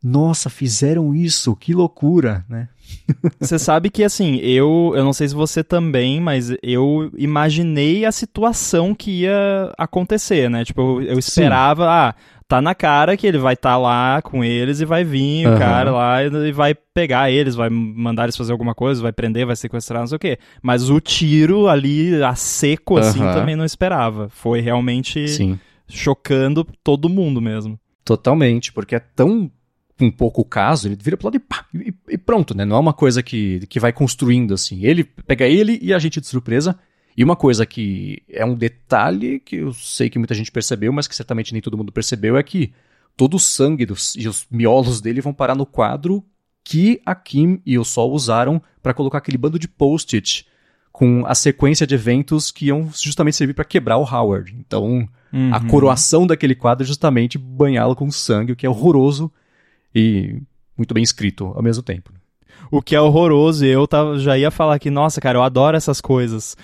[0.01, 2.69] nossa, fizeram isso, que loucura, né?
[3.39, 8.11] Você sabe que, assim, eu, eu não sei se você também, mas eu imaginei a
[8.11, 10.63] situação que ia acontecer, né?
[10.65, 12.15] Tipo, eu, eu esperava, ah,
[12.49, 15.59] tá na cara que ele vai estar lá com eles e vai vir o Aham.
[15.59, 19.55] cara lá e, vai pegar eles, vai mandar eles fazer alguma coisa, vai prender, vai
[19.55, 20.39] sequestrar, não sei o quê.
[20.59, 23.33] Mas o tiro ali, a seco, assim, Aham.
[23.33, 24.29] também não esperava.
[24.29, 25.59] Foi realmente Sim.
[25.87, 27.79] chocando todo mundo mesmo.
[28.03, 29.51] Totalmente, porque é tão
[30.01, 32.65] um pouco o caso, ele vira pro lado e pá, e, e pronto, né?
[32.65, 34.83] Não é uma coisa que, que vai construindo assim.
[34.83, 36.79] Ele pega ele e a gente de surpresa.
[37.19, 41.05] E uma coisa que é um detalhe que eu sei que muita gente percebeu, mas
[41.05, 42.71] que certamente nem todo mundo percebeu, é que
[43.17, 46.23] todo o sangue dos, e os miolos dele vão parar no quadro
[46.63, 50.47] que a Kim e o Sol usaram para colocar aquele bando de post-it
[50.93, 54.55] com a sequência de eventos que iam justamente servir para quebrar o Howard.
[54.57, 55.05] Então,
[55.51, 55.67] a Uhum.
[55.67, 59.29] coroação daquele quadro é justamente banhá-lo com sangue, o que é horroroso
[59.93, 60.41] e
[60.77, 62.13] muito bem escrito ao mesmo tempo.
[62.71, 63.65] O que é horroroso.
[63.65, 66.55] E eu tava, já ia falar que, nossa, cara, eu adoro essas coisas.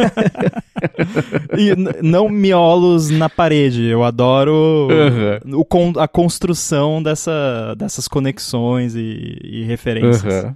[1.58, 3.84] e não miolos na parede.
[3.84, 5.60] Eu adoro uhum.
[5.60, 10.44] o, a construção dessa, dessas conexões e, e referências.
[10.44, 10.54] Uhum.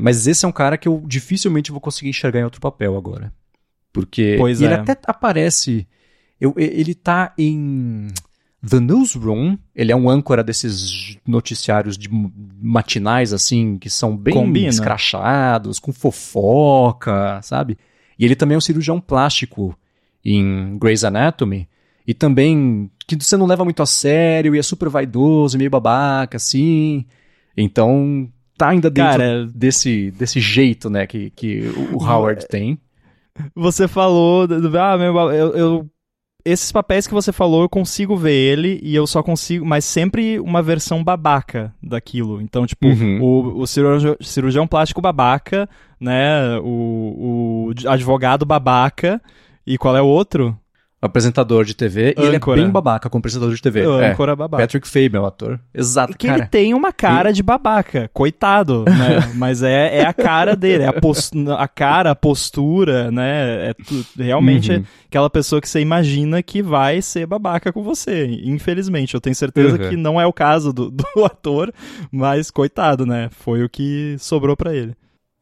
[0.00, 3.32] Mas esse é um cara que eu dificilmente vou conseguir enxergar em outro papel agora.
[3.92, 4.76] Porque pois ele é.
[4.76, 5.86] até aparece.
[6.40, 8.08] Eu, ele tá em
[8.68, 9.56] The Newsroom.
[9.74, 12.08] Ele é um âncora desses noticiários de
[12.60, 14.68] matinais, assim, que são bem Combina.
[14.68, 17.76] escrachados, com fofoca, sabe?
[18.18, 19.76] E ele também é um cirurgião plástico
[20.24, 21.68] em Grey's Anatomy.
[22.06, 26.36] E também que você não leva muito a sério e é super vaidoso, meio babaca,
[26.36, 27.04] assim.
[27.56, 32.78] Então, tá ainda dentro Cara, desse, desse jeito, né, que, que o Howard tem.
[33.54, 34.46] Você falou,
[34.80, 35.90] ah, meu, eu, eu,
[36.44, 40.38] esses papéis que você falou, eu consigo ver ele e eu só consigo, mas sempre
[40.38, 42.40] uma versão babaca daquilo.
[42.40, 43.22] Então, tipo, uhum.
[43.22, 49.20] o, o cirurgião, cirurgião, plástico babaca, né, o, o advogado babaca,
[49.66, 50.56] e qual é o outro?
[51.04, 53.82] Apresentador de TV, e ele é bem babaca como apresentador de TV.
[53.82, 54.36] Âncora é.
[54.36, 54.62] babaca.
[54.62, 55.60] Patrick Fabe é o ator.
[55.74, 56.38] Exato, que cara.
[56.38, 59.32] ele tem uma cara de babaca, coitado, né?
[59.36, 61.36] Mas é, é a cara dele, é a, post...
[61.58, 63.70] a cara, a postura, né?
[63.70, 64.04] É tu...
[64.16, 64.78] realmente uhum.
[64.78, 68.24] é aquela pessoa que você imagina que vai ser babaca com você.
[68.42, 69.90] Infelizmente, eu tenho certeza uhum.
[69.90, 71.70] que não é o caso do, do ator,
[72.10, 73.28] mas coitado, né?
[73.30, 74.94] Foi o que sobrou para ele.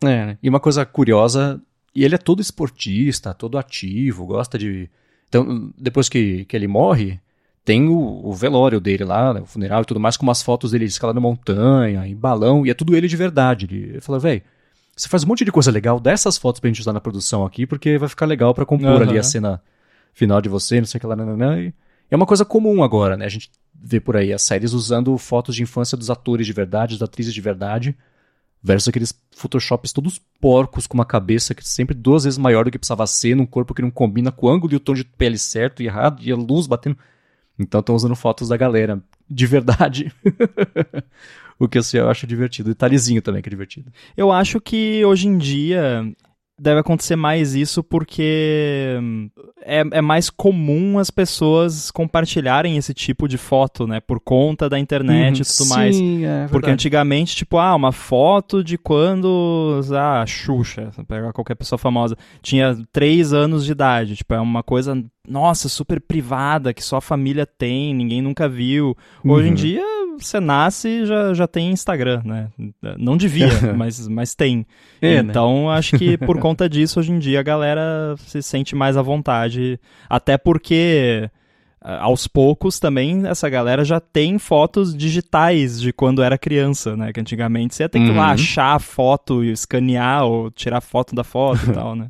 [0.03, 0.39] É, né?
[0.43, 1.61] e uma coisa curiosa,
[1.95, 4.91] e ele é todo esportista, todo ativo, gosta de
[5.33, 7.19] então, depois que, que ele morre,
[7.65, 10.73] tem o, o velório dele lá, né, o funeral e tudo mais, com umas fotos
[10.73, 13.65] dele escalando montanha, em balão, e é tudo ele de verdade.
[13.65, 14.43] Ele, ele fala, velho,
[14.95, 17.47] você faz um monte de coisa legal, dá essas fotos pra gente usar na produção
[17.47, 19.09] aqui, porque vai ficar legal para compor uhum.
[19.09, 19.63] ali a cena
[20.13, 21.73] final de você, não sei o que lá, nananã, e
[22.11, 23.25] é uma coisa comum agora, né?
[23.25, 26.99] A gente vê por aí as séries usando fotos de infância dos atores de verdade,
[26.99, 27.97] das atrizes de verdade,
[28.63, 32.79] versus aqueles photoshops todos porcos com uma cabeça que sempre duas vezes maior do que
[32.79, 35.37] precisava ser, num corpo que não combina com o ângulo e o tom de pele
[35.37, 36.97] certo e errado, e a luz batendo.
[37.59, 40.13] Então estão usando fotos da galera de verdade.
[41.59, 42.71] o que assim, eu acho divertido.
[42.71, 43.93] Detalhezinho também que é divertido.
[44.17, 46.05] Eu acho que hoje em dia
[46.59, 49.31] deve acontecer mais isso porque hum,
[49.65, 54.01] é, é mais comum as pessoas compartilharem esse tipo de foto, né?
[54.01, 56.01] Por conta da internet uhum, e tudo sim, mais.
[56.01, 61.79] É porque antigamente, tipo, ah, uma foto de quando ah, a Xuxa, pegar qualquer pessoa
[61.79, 64.17] famosa, tinha três anos de idade.
[64.17, 68.97] Tipo, é uma coisa, nossa, super privada, que só a família tem, ninguém nunca viu.
[69.25, 69.53] Hoje uhum.
[69.53, 69.92] em dia
[70.27, 72.49] você nasce e já, já tem Instagram, né?
[72.99, 74.67] Não devia, mas, mas tem.
[75.01, 75.31] É, né?
[75.31, 75.75] então, né?
[75.75, 79.79] acho que por conta disso, hoje em dia, a galera se sente mais à vontade.
[80.09, 81.31] Até porque,
[81.81, 87.13] aos poucos, também, essa galera já tem fotos digitais de quando era criança, né?
[87.13, 88.13] Que antigamente você ia ter que uhum.
[88.13, 92.09] ir lá achar a foto e escanear ou tirar foto da foto e tal, né?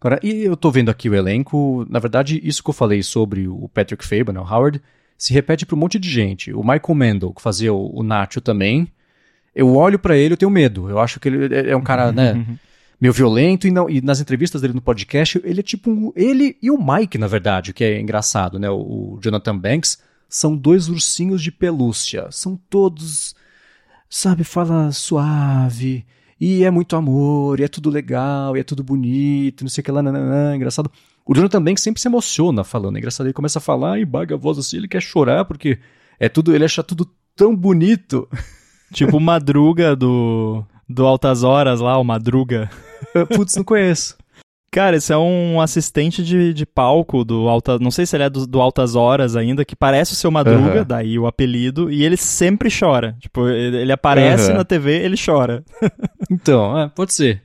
[0.00, 3.48] Agora, e eu tô vendo aqui o elenco, na verdade, isso que eu falei sobre
[3.48, 4.80] o Patrick Faber, né, o Howard,
[5.16, 6.52] se repete para um monte de gente.
[6.52, 8.88] O Michael Mendel, que fazia o, o Nacho também,
[9.54, 10.90] eu olho para ele, eu tenho medo.
[10.90, 12.58] Eu acho que ele é, é um cara, né, uhum.
[13.00, 16.56] meio violento e, não, e nas entrevistas dele no podcast, ele é tipo um, ele
[16.62, 18.76] e o Mike, na verdade, que é engraçado, né, o,
[19.14, 19.98] o Jonathan Banks,
[20.28, 22.28] são dois ursinhos de pelúcia.
[22.30, 23.34] São todos,
[24.10, 26.04] sabe, fala suave,
[26.40, 29.84] e é muito amor, e é tudo legal, e é tudo bonito, não sei o
[29.84, 30.90] que lá, nananã, engraçado.
[31.24, 32.96] O Jonathan Banks sempre se emociona falando.
[32.96, 35.78] É engraçado, ele começa a falar e baga a voz assim, ele quer chorar porque
[36.20, 38.28] é tudo, ele acha tudo tão bonito.
[38.92, 42.70] Tipo o Madruga do, do Altas Horas lá, o Madruga.
[43.34, 44.15] Putz, não conheço.
[44.76, 47.78] Cara, esse é um assistente de, de palco do Alta.
[47.78, 50.80] Não sei se ele é do, do Altas Horas ainda, que parece o seu Madruga,
[50.80, 50.84] uhum.
[50.86, 53.16] daí o apelido, e ele sempre chora.
[53.18, 54.58] Tipo, ele, ele aparece uhum.
[54.58, 55.64] na TV, ele chora.
[56.30, 57.42] então, é, pode ser.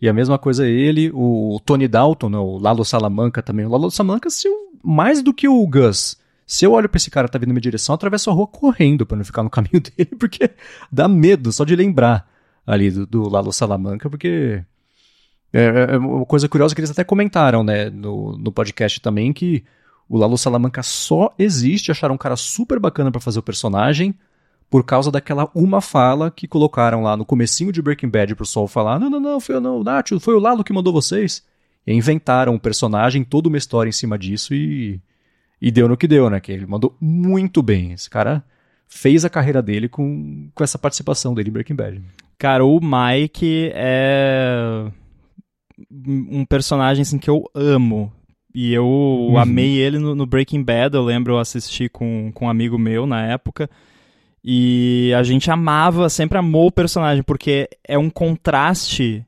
[0.00, 3.66] E a mesma coisa ele, o Tony Dalton, né, o Lalo Salamanca também.
[3.66, 6.16] O Lalo Salamanca, se eu, mais do que o Gus,
[6.46, 8.32] se eu olho pra esse cara que tá vindo na minha direção, eu atravesso a
[8.32, 10.48] rua correndo para não ficar no caminho dele, porque
[10.90, 12.26] dá medo só de lembrar
[12.66, 14.64] ali do, do Lalo Salamanca, porque
[15.52, 19.32] é, é, é, uma coisa curiosa que eles até comentaram, né, no, no podcast também,
[19.32, 19.64] que
[20.08, 24.14] o Lalo Salamanca só existe, acharam um cara super bacana para fazer o personagem,
[24.68, 28.68] por causa daquela uma fala que colocaram lá no comecinho de Breaking Bad pro Sol
[28.68, 31.44] falar: não, não, não, foi não, Nath, foi o Lalo que mandou vocês.
[31.84, 35.00] E inventaram um personagem, toda uma história em cima disso e,
[35.60, 36.38] e deu no que deu, né?
[36.38, 37.92] Que ele mandou muito bem.
[37.92, 38.44] Esse cara
[38.86, 42.02] fez a carreira dele com, com essa participação dele em Breaking Bad.
[42.38, 44.86] Cara, o Mike é
[45.90, 48.12] um personagem assim, que eu amo.
[48.54, 49.38] E eu uhum.
[49.38, 53.06] amei ele no, no, Breaking Bad, eu lembro, eu assisti com, com um amigo meu
[53.06, 53.70] na época.
[54.42, 59.24] E a gente amava, sempre amou o personagem, porque é um contraste.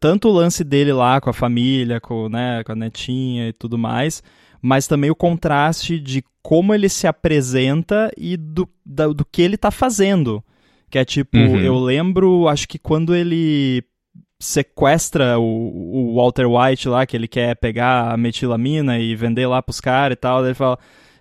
[0.00, 3.78] Tanto o lance dele lá com a família, com, né, com a netinha e tudo
[3.78, 4.22] mais,
[4.60, 9.56] mas também o contraste de como ele se apresenta e do, do, do que ele
[9.56, 10.42] tá fazendo.
[10.90, 11.58] Que é tipo, uhum.
[11.58, 13.84] eu lembro, acho que quando ele
[14.42, 19.62] sequestra o, o, Walter White lá, que ele quer pegar a metilamina e vender lá
[19.62, 20.76] pros caras e tal, ele fala.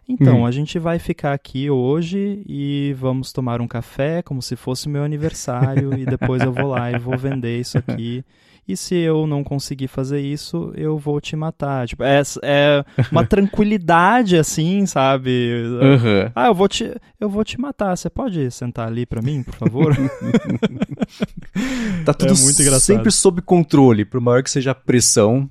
[0.10, 0.46] Então, uhum.
[0.48, 5.04] a gente vai ficar aqui hoje e vamos tomar um café como se fosse meu
[5.04, 8.26] aniversário e depois eu vou lá e vou vender isso aqui
[8.72, 11.88] e se eu não conseguir fazer isso, eu vou te matar.
[11.88, 15.64] Tipo, é, é uma tranquilidade, assim, sabe?
[15.66, 16.32] Uhum.
[16.34, 17.98] Ah, eu vou, te, eu vou te matar.
[17.98, 19.94] Você pode sentar ali para mim, por favor?
[22.06, 22.80] tá tudo é muito engraçado.
[22.80, 24.06] sempre sob controle.
[24.06, 25.50] Por maior que seja a pressão,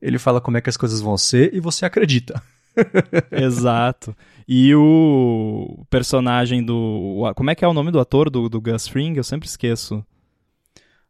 [0.00, 2.42] ele fala como é que as coisas vão ser e você acredita.
[3.32, 4.14] Exato.
[4.46, 7.32] E o personagem do.
[7.34, 9.16] Como é que é o nome do ator do, do Gus Fring?
[9.16, 10.04] Eu sempre esqueço.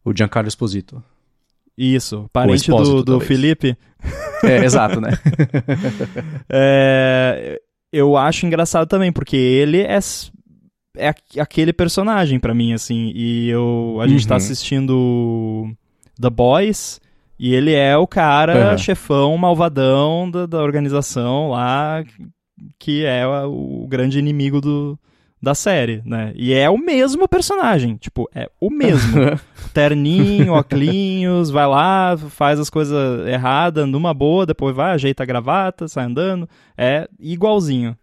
[0.04, 1.02] O Giancarlo Esposito.
[1.78, 3.76] Isso, parente do, do Felipe.
[4.42, 5.10] É, exato, né?
[6.50, 7.60] é,
[7.92, 10.00] eu acho engraçado também, porque ele é,
[10.96, 13.12] é aquele personagem para mim, assim.
[13.14, 14.38] E eu, a gente tá uhum.
[14.38, 15.70] assistindo
[16.20, 17.00] The Boys,
[17.38, 18.78] e ele é o cara, uhum.
[18.78, 22.02] chefão, malvadão da, da organização lá,
[22.76, 24.98] que é o grande inimigo do,
[25.40, 26.32] da série, né?
[26.34, 29.20] E é o mesmo personagem, tipo, é o mesmo.
[29.72, 35.86] Terninho, óculos, vai lá, faz as coisas erradas, numa boa, depois vai, ajeita a gravata,
[35.86, 36.48] sai andando.
[36.76, 37.96] É igualzinho.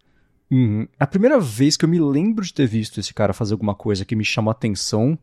[0.50, 0.86] Uhum.
[0.98, 4.04] A primeira vez que eu me lembro de ter visto esse cara fazer alguma coisa
[4.04, 5.18] que me chamou a atenção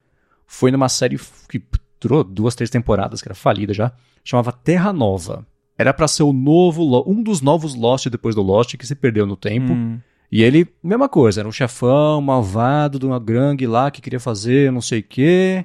[0.46, 1.18] foi numa série
[1.50, 1.64] que
[2.00, 3.92] durou duas, três temporadas, que era falida já,
[4.24, 5.46] chamava Terra Nova.
[5.78, 9.26] Era para ser o novo, um dos novos Lost depois do Lost, que se perdeu
[9.26, 9.74] no tempo.
[9.74, 10.00] Hum.
[10.34, 14.72] E ele, mesma coisa, era um chefão malvado de uma gangue lá que queria fazer
[14.72, 15.64] não sei o quê.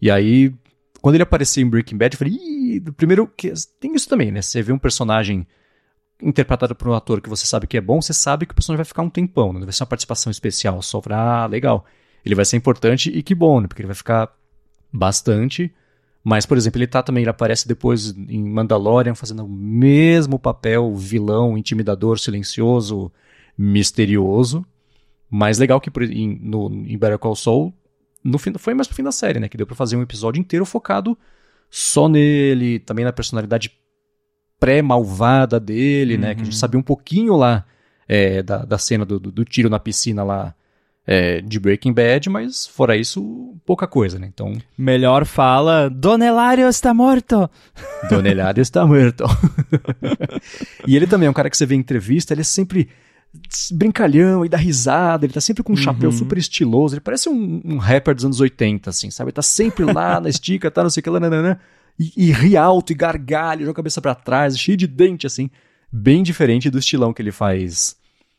[0.00, 0.54] E aí,
[1.02, 4.40] quando ele apareceu em Breaking Bad, eu falei, Ih, primeiro, que tem isso também, né?
[4.40, 5.44] Você vê um personagem
[6.22, 8.78] interpretado por um ator que você sabe que é bom, você sabe que o personagem
[8.78, 11.84] vai ficar um tempão, não vai ser uma participação especial, só pra, ah, legal.
[12.24, 13.66] Ele vai ser importante e que bom, né?
[13.66, 14.32] Porque ele vai ficar
[14.92, 15.74] bastante.
[16.22, 20.94] Mas, por exemplo, ele tá também, ele aparece depois em Mandalorian fazendo o mesmo papel,
[20.94, 23.10] vilão, intimidador, silencioso,
[23.58, 24.64] misterioso,
[25.28, 27.74] mas legal que em, no, em Better Call Saul,
[28.22, 29.48] no fim, foi mais pro fim da série, né?
[29.48, 31.18] Que deu pra fazer um episódio inteiro focado
[31.70, 33.72] só nele, também na personalidade
[34.58, 36.20] pré-malvada dele, uhum.
[36.20, 36.34] né?
[36.34, 36.58] Que a gente uhum.
[36.58, 37.64] sabia um pouquinho lá
[38.08, 40.54] é, da, da cena do, do, do, tiro na piscina lá
[41.06, 44.26] é, de Breaking Bad, mas fora isso, pouca coisa, né?
[44.32, 44.54] Então.
[44.76, 47.48] Melhor fala: Don Hilario está morto!
[48.10, 49.24] Don Hilario está morto.
[50.86, 52.88] e ele também é um cara que você vê em entrevista, ele é sempre
[53.72, 55.82] brincalhão e dá risada, ele tá sempre com um uhum.
[55.82, 59.28] chapéu super estiloso, ele parece um, um, rapper dos anos 80, assim, sabe?
[59.28, 61.58] Ele tá sempre lá na estica, tá, não sei o que lá, nananã,
[61.98, 65.50] e, e ri alto e gargalha, joga a cabeça para trás, cheio de dente, assim,
[65.92, 67.96] bem diferente do estilão que ele faz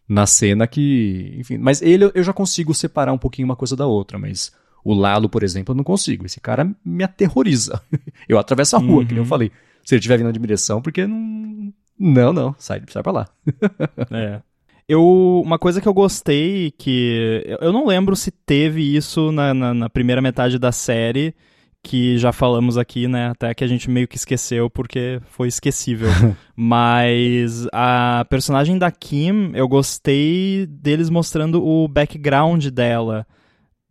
[0.08, 3.86] na cena que, enfim, mas ele eu já consigo separar um pouquinho uma coisa da
[3.86, 4.52] outra, mas
[4.84, 6.25] o Lalo, por exemplo, eu não consigo.
[6.25, 7.82] Esse cara me aterroriza.
[8.28, 9.06] Eu atravesso a rua, uhum.
[9.06, 9.52] que eu falei.
[9.84, 11.73] Se ele estiver vindo na direção, porque não.
[11.97, 13.30] Não, não, sai, sai pra lá.
[14.12, 14.41] é.
[14.89, 19.71] Eu, uma coisa que eu gostei, que eu não lembro se teve isso na, na,
[19.71, 21.36] na, primeira metade da série,
[21.84, 23.28] que já falamos aqui, né?
[23.28, 26.10] Até que a gente meio que esqueceu porque foi esquecível.
[26.58, 33.28] Mas a personagem da Kim, eu gostei deles mostrando o background dela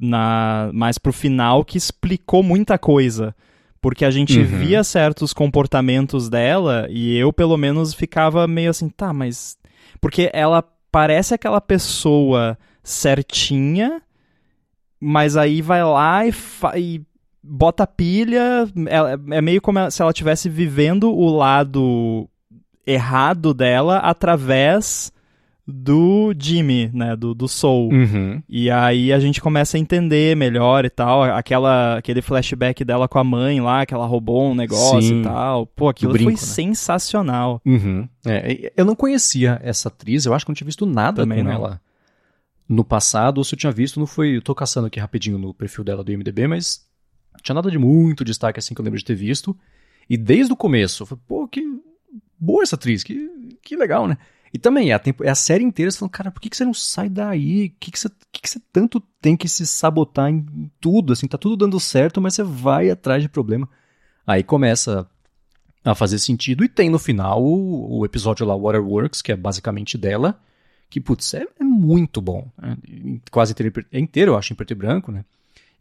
[0.00, 3.32] na mais pro final, que explicou muita coisa.
[3.80, 4.44] Porque a gente uhum.
[4.44, 9.56] via certos comportamentos dela e eu, pelo menos, ficava meio assim, tá, mas.
[10.00, 14.03] Porque ela parece aquela pessoa certinha,
[15.01, 16.33] mas aí vai lá e,
[16.77, 17.03] e
[17.42, 18.66] bota pilha.
[18.87, 22.29] É, é meio como se ela estivesse vivendo o lado
[22.87, 25.12] errado dela através
[25.70, 27.92] do Jimmy, né, do, do Soul.
[27.92, 28.42] Uhum.
[28.48, 33.18] E aí a gente começa a entender melhor e tal, aquela, aquele flashback dela com
[33.18, 35.20] a mãe lá, que ela roubou um negócio Sim.
[35.20, 35.66] e tal.
[35.66, 36.38] Pô, aquilo brinco, foi né?
[36.38, 37.61] sensacional.
[37.66, 38.09] Uhum.
[38.24, 41.45] É, eu não conhecia essa atriz, eu acho que não tinha visto nada Também com
[41.45, 41.53] não.
[41.53, 41.80] ela
[42.66, 45.53] no passado, ou se eu tinha visto, não foi, eu tô caçando aqui rapidinho no
[45.53, 46.86] perfil dela do IMDB, mas
[47.34, 49.55] não tinha nada de muito destaque assim que eu lembro de ter visto.
[50.09, 51.62] E desde o começo, eu falei, pô, que
[52.38, 53.28] boa essa atriz, que,
[53.62, 54.16] que legal, né?
[54.53, 56.57] E também, é a, tempo, é a série inteira você falando, cara, por que, que
[56.57, 57.66] você não sai daí?
[57.66, 61.12] O que, que, você, que você tanto tem que se sabotar em tudo?
[61.12, 63.68] Assim, tá tudo dando certo, mas você vai atrás de problema.
[64.26, 65.09] Aí começa
[65.84, 66.64] a fazer sentido.
[66.64, 70.40] E tem no final o, o episódio lá, Waterworks, que é basicamente dela,
[70.90, 72.51] que, putz, é, é muito bom.
[72.62, 72.76] É,
[73.30, 75.24] quase inteiro, é inteiro, eu acho, em preto e branco, né?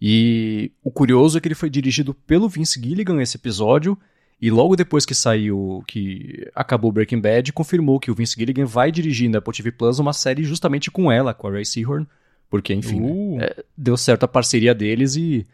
[0.02, 3.98] E o curioso é que ele foi dirigido pelo Vince Gilligan, esse episódio,
[4.40, 8.92] e logo depois que saiu, que acabou Breaking Bad, confirmou que o Vince Gilligan vai
[8.92, 12.08] dirigir na Apple TV Plus uma série justamente com ela, com a Ray Seahorn,
[12.50, 13.42] porque, enfim, né, uh.
[13.42, 15.46] é, deu certo a parceria deles e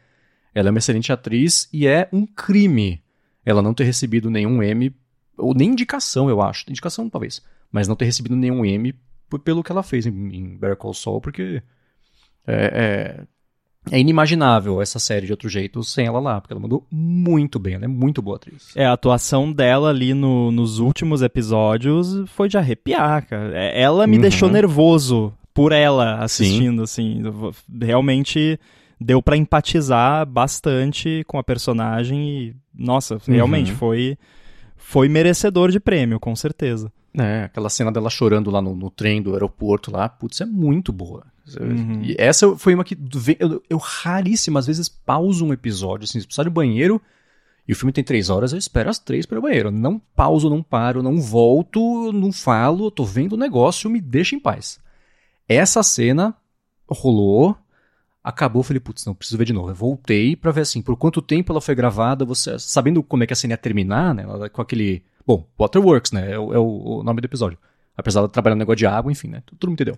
[0.54, 3.02] ela é uma excelente atriz e é um crime
[3.46, 4.94] ela não ter recebido nenhum M,
[5.38, 8.94] ou nem indicação, eu acho, indicação talvez, mas não ter recebido nenhum M
[9.44, 11.64] pelo que ela fez em, em Better Call Saul, porque
[12.46, 13.28] é, é
[13.92, 17.76] é inimaginável essa série de outro jeito sem ela lá, porque ela mandou muito bem,
[17.76, 18.72] ela é muito boa atriz.
[18.76, 23.52] É, a atuação dela ali no, nos últimos episódios foi de arrepiar, cara.
[23.54, 24.22] É, ela me uhum.
[24.22, 27.22] deixou nervoso por ela assistindo, Sim.
[27.22, 27.56] assim.
[27.82, 28.60] Realmente
[29.00, 33.78] deu para empatizar bastante com a personagem e, nossa, realmente uhum.
[33.78, 34.18] foi,
[34.78, 36.92] foi merecedor de prêmio, com certeza.
[37.16, 40.92] É, aquela cena dela chorando lá no, no trem do aeroporto lá, putz, é muito
[40.92, 41.26] boa.
[41.60, 42.02] Uhum.
[42.04, 42.98] E essa foi uma que
[43.40, 47.02] eu, eu, raríssimas vezes pauso um episódio, assim, se precisar de banheiro,
[47.68, 49.72] e o filme tem três horas, eu espero as três para o banheiro.
[49.72, 54.40] Não pauso, não paro, não volto, não falo, tô vendo o negócio, me deixa em
[54.40, 54.80] paz.
[55.48, 56.36] Essa cena
[56.90, 57.58] rolou,
[58.24, 59.70] acabou, falei, putz, não, preciso ver de novo.
[59.70, 63.28] Eu voltei para ver assim, por quanto tempo ela foi gravada, você sabendo como é
[63.28, 64.26] que a cena ia terminar, né?
[64.50, 66.32] Com aquele Bom, Waterworks, né?
[66.32, 67.58] É, o, é o nome do episódio.
[67.96, 69.44] Apesar de trabalhar no negócio de água, enfim, né?
[69.46, 69.98] Todo mundo entendeu.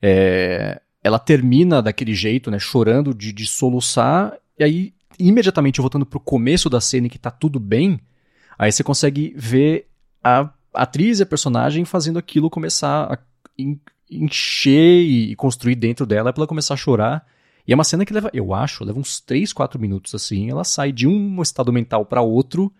[0.00, 2.58] É, ela termina daquele jeito, né?
[2.58, 7.30] Chorando de, de soluçar, e aí, imediatamente voltando pro começo da cena em que tá
[7.30, 8.00] tudo bem,
[8.58, 9.88] aí você consegue ver
[10.22, 13.18] a atriz e a personagem fazendo aquilo começar a
[14.10, 17.26] encher e construir dentro dela pra ela começar a chorar.
[17.66, 20.50] E é uma cena que leva, eu acho, leva uns 3, 4 minutos assim.
[20.50, 22.72] Ela sai de um estado mental para outro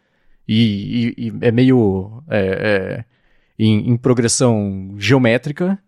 [0.46, 3.04] e, e, e é meio é, é,
[3.58, 5.78] em, em, progressão geométrica.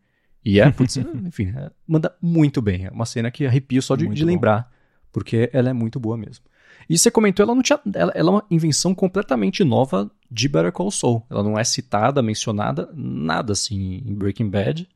[0.45, 2.87] E é, putz, enfim, é, manda muito bem.
[2.87, 4.71] É uma cena que arrepio só de, de lembrar,
[5.13, 6.45] porque ela é muito boa mesmo.
[6.89, 10.73] E você comentou, ela não tinha, ela, ela, é uma invenção completamente nova de Better
[10.73, 11.25] Call Saul.
[11.31, 14.89] Ela não é citada, mencionada, nada assim em Breaking Bad.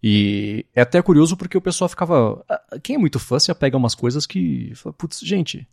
[0.00, 2.44] E é até curioso porque o pessoal ficava.
[2.84, 4.72] Quem é muito fã se apega a umas coisas que.
[4.96, 5.66] Putz, gente,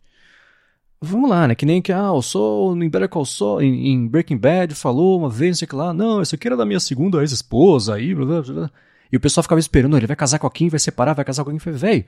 [1.00, 1.54] Vamos lá, né?
[1.54, 5.18] Que nem que, ah, o Sol em Better Call Saul, em, em, Breaking Bad, falou
[5.18, 8.14] uma vez, não sei que lá, não, isso aqui era da minha segunda ex-esposa, aí,
[8.14, 8.70] blá, blá, blá.
[9.12, 11.44] E o pessoal ficava esperando, ele vai casar com a Kim, vai separar, vai casar
[11.44, 11.60] com alguém.
[11.60, 12.04] Falei, velho,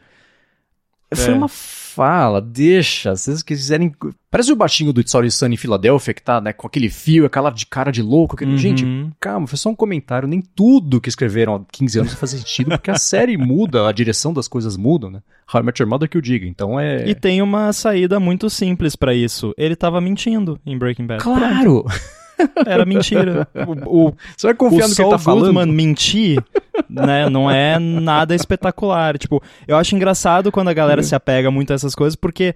[1.10, 1.16] é.
[1.16, 3.92] foi uma fala, deixa, se vocês quiserem...
[4.30, 7.50] Parece o baixinho do Always Sunny em Filadélfia, que tá, né, com aquele fio, aquela
[7.50, 8.34] de cara de louco.
[8.34, 8.52] Aquele...
[8.52, 8.58] Uhum.
[8.58, 8.84] Gente,
[9.18, 12.90] calma, foi só um comentário, nem tudo que escreveram há 15 anos faz sentido, porque
[12.90, 15.22] a série muda, a direção das coisas mudam, né?
[15.52, 17.08] How I Met Your Mother que eu diga, então é...
[17.08, 19.54] E tem uma saída muito simples para isso.
[19.56, 21.22] Ele tava mentindo em Breaking Bad.
[21.22, 21.86] Claro!
[22.66, 23.48] Era mentira.
[23.66, 25.46] O, o, Você vai confiar o no que ele tá falando?
[25.46, 26.42] Goodman mentir,
[26.88, 29.18] né, não é nada espetacular.
[29.18, 32.54] Tipo, eu acho engraçado quando a galera se apega muito a essas coisas, porque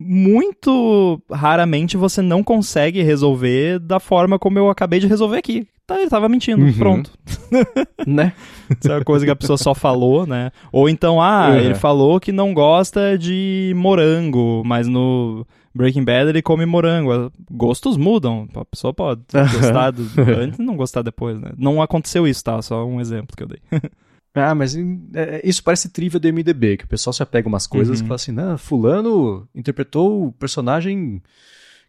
[0.00, 5.66] muito raramente você não consegue resolver da forma como eu acabei de resolver aqui.
[5.86, 6.72] Tá, ele tava mentindo, uhum.
[6.74, 7.10] pronto.
[8.06, 8.34] né?
[8.78, 10.52] Isso é uma coisa que a pessoa só falou, né?
[10.70, 11.56] Ou então, ah, uhum.
[11.56, 17.32] ele falou que não gosta de morango, mas no Breaking Bad ele come morango.
[17.50, 18.48] Gostos mudam.
[18.54, 20.02] A pessoa pode gostar do,
[20.38, 21.52] antes e não gostar depois, né?
[21.56, 22.60] Não aconteceu isso, tá?
[22.62, 23.60] Só um exemplo que eu dei.
[24.34, 24.80] ah, mas é,
[25.14, 28.04] é, isso parece trivia do MDB, que o pessoal se apega umas coisas uhum.
[28.04, 31.22] e fala assim, não, fulano interpretou o personagem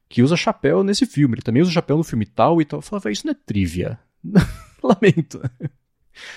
[0.07, 1.35] que usa chapéu nesse filme.
[1.35, 2.79] Ele também usa chapéu no filme tal e tal.
[2.79, 3.99] Eu falava, isso não é trivia.
[4.83, 5.41] Lamento.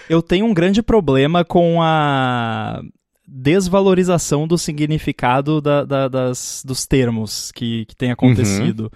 [0.08, 2.82] Eu tenho um grande problema com a
[3.34, 8.82] desvalorização do significado da, da, das, dos termos que, que tem acontecido.
[8.82, 8.90] Uhum.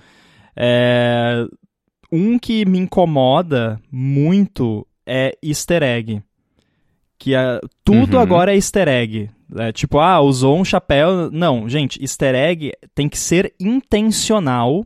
[0.55, 1.47] É,
[2.13, 6.23] um que me incomoda muito é easter egg.
[7.19, 8.23] Que é, tudo uhum.
[8.23, 9.31] agora é easter egg.
[9.57, 11.31] É, tipo, ah, usou um chapéu.
[11.31, 14.85] Não, gente, easter egg tem que ser intencional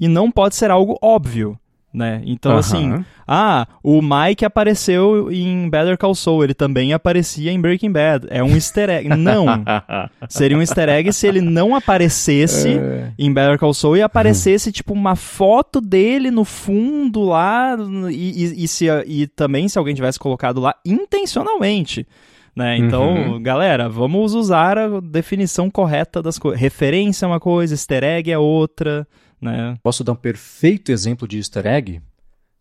[0.00, 1.56] e não pode ser algo óbvio
[1.92, 2.22] né?
[2.24, 7.92] Então, assim, ah, o Mike apareceu em Better Call Saul, ele também aparecia em Breaking
[7.92, 8.26] Bad.
[8.30, 9.08] É um easter egg.
[9.08, 9.46] não.
[10.28, 13.12] Seria um easter egg se ele não aparecesse é.
[13.18, 17.76] em Better Call Saul e aparecesse, tipo, uma foto dele no fundo lá
[18.10, 22.06] e, e, e, se, e também se alguém tivesse colocado lá intencionalmente.
[22.54, 22.76] Né?
[22.76, 23.42] Então, uhum.
[23.42, 26.60] galera, vamos usar a definição correta das coisas.
[26.60, 29.06] Referência é uma coisa, easter egg é outra.
[29.42, 29.76] Né?
[29.82, 32.00] Posso dar um perfeito exemplo de easter egg?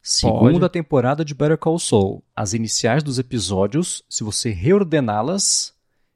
[0.02, 0.74] Segunda Pode.
[0.74, 2.24] temporada de Better Call Saul.
[2.36, 5.76] As iniciais dos episódios, se você reordená-las,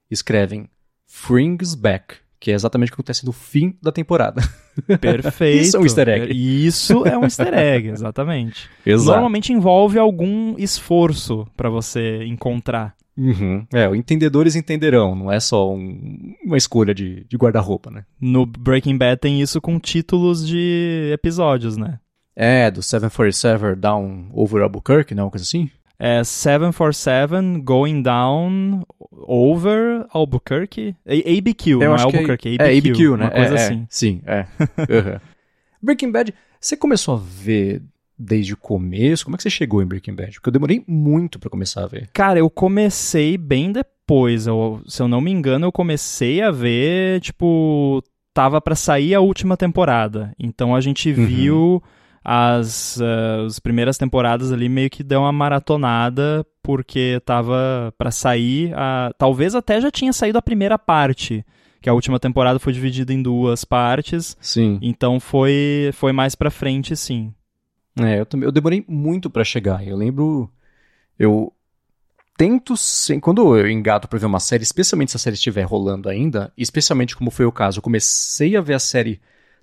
[0.09, 0.67] escrevem
[1.05, 4.41] Frings Back, que é exatamente o que acontece no fim da temporada.
[4.99, 5.61] Perfeito.
[5.61, 6.33] Isso é um easter egg.
[6.65, 8.67] Isso é um easter egg, exatamente.
[8.83, 9.11] Exato.
[9.11, 12.95] Normalmente envolve algum esforço para você encontrar.
[13.17, 13.65] Uhum.
[13.73, 18.03] É, entendedores entenderão, não é só um- uma escolha de, de guarda-roupa, né?
[18.19, 21.99] No Breaking Bad tem isso com títulos de episódios, né?
[22.35, 25.25] É, do 747 Down Over Albuquerque, não?
[25.25, 25.69] Uma coisa assim?
[25.97, 30.93] É 747 Going Down Over Albuquerque?
[31.07, 32.89] A- ABQ, não é que Albuquerque, é, ABQ.
[32.89, 33.23] ABQ, né?
[33.25, 33.65] Uma coisa é, é.
[33.65, 33.87] assim.
[33.89, 34.45] Sim, é.
[34.77, 35.19] Uhum.
[35.81, 37.81] Breaking Bad, você começou a ver
[38.17, 39.25] desde o começo?
[39.25, 40.33] Como é que você chegou em Breaking Bad?
[40.33, 42.09] Porque eu demorei muito pra começar a ver.
[42.13, 44.47] Cara, eu comecei bem depois.
[44.47, 48.01] Eu, se eu não me engano, eu comecei a ver, tipo,
[48.33, 50.33] tava pra sair a última temporada.
[50.39, 51.25] Então a gente Uhum.
[51.25, 51.83] viu
[52.23, 58.73] as, eh, as primeiras temporadas ali meio que deu uma maratonada porque tava pra sair.
[58.75, 61.45] A, talvez até já tinha saído a primeira parte,
[61.81, 64.35] que a última temporada foi dividida em duas partes.
[64.41, 64.79] Sim.
[64.81, 67.31] Então foi foi mais pra frente, sim.
[67.99, 68.45] É, eu também.
[68.45, 69.85] Eu demorei muito pra chegar.
[69.85, 70.51] Eu lembro.
[71.17, 71.53] Eu
[72.37, 72.75] tento.
[72.75, 76.51] Sem, quando eu engato pra ver uma série, especialmente se a série estiver rolando ainda,
[76.57, 79.21] especialmente como foi o caso, eu comecei a ver a série.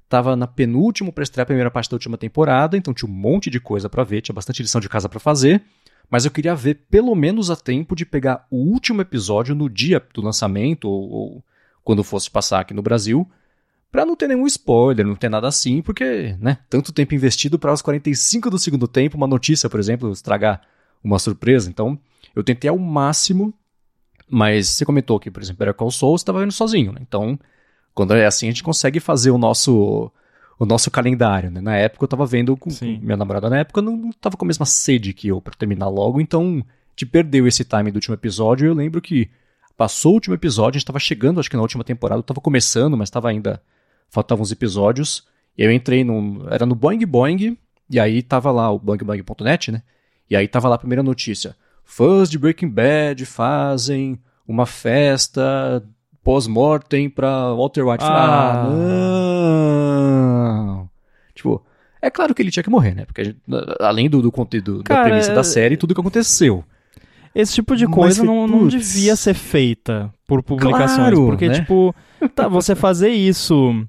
[0.08, 3.48] Tava na penúltimo pra estrear a primeira parte da última temporada, então tinha um monte
[3.48, 5.62] de coisa pra ver, tinha bastante lição de casa pra fazer.
[6.10, 10.02] Mas eu queria ver pelo menos a tempo de pegar o último episódio no dia
[10.12, 11.44] do lançamento, ou, ou
[11.82, 13.26] quando fosse passar aqui no Brasil,
[13.92, 17.72] Pra não ter nenhum spoiler, não ter nada assim, porque, né, tanto tempo investido para
[17.72, 20.62] os 45 do segundo tempo, uma notícia, por exemplo, estragar
[21.04, 21.68] uma surpresa.
[21.68, 21.98] Então,
[22.34, 23.52] eu tentei ao máximo,
[24.26, 27.00] mas você comentou que, por exemplo, Better Call Saul você estava vendo sozinho, né?
[27.02, 27.38] Então,
[27.94, 30.10] quando é assim, a gente consegue fazer o nosso
[30.58, 31.60] o nosso calendário, né?
[31.60, 32.98] Na época eu tava vendo com, Sim.
[33.02, 35.88] minha namorada na época não, não tava com a mesma sede que eu pra terminar
[35.88, 36.64] logo, então
[36.94, 38.68] te perdeu esse time do último episódio.
[38.68, 39.28] Eu lembro que
[39.76, 42.40] passou o último episódio, a gente tava chegando, acho que na última temporada, eu tava
[42.40, 43.60] começando, mas tava ainda
[44.12, 45.26] faltavam uns episódios.
[45.58, 46.46] E eu entrei num.
[46.50, 47.56] Era no Boing Boing,
[47.90, 49.82] e aí tava lá o boingboing.net, né?
[50.30, 51.56] E aí tava lá a primeira notícia.
[51.84, 55.82] Fãs de Breaking Bad fazem uma festa
[56.22, 58.04] pós-mortem pra Walter White.
[58.04, 58.68] Ah.
[58.70, 60.90] Ah, não.
[61.34, 61.62] Tipo,
[62.00, 63.04] é claro que ele tinha que morrer, né?
[63.04, 63.40] Porque gente-
[63.80, 66.64] além do, do conteúdo da Cara, premissa é- da série, tudo que aconteceu.
[67.34, 70.96] Esse tipo de coisa não, não devia ser feita por publicações.
[70.96, 71.54] Claro, porque, né?
[71.54, 71.94] tipo,
[72.34, 73.86] tá, você fazer isso.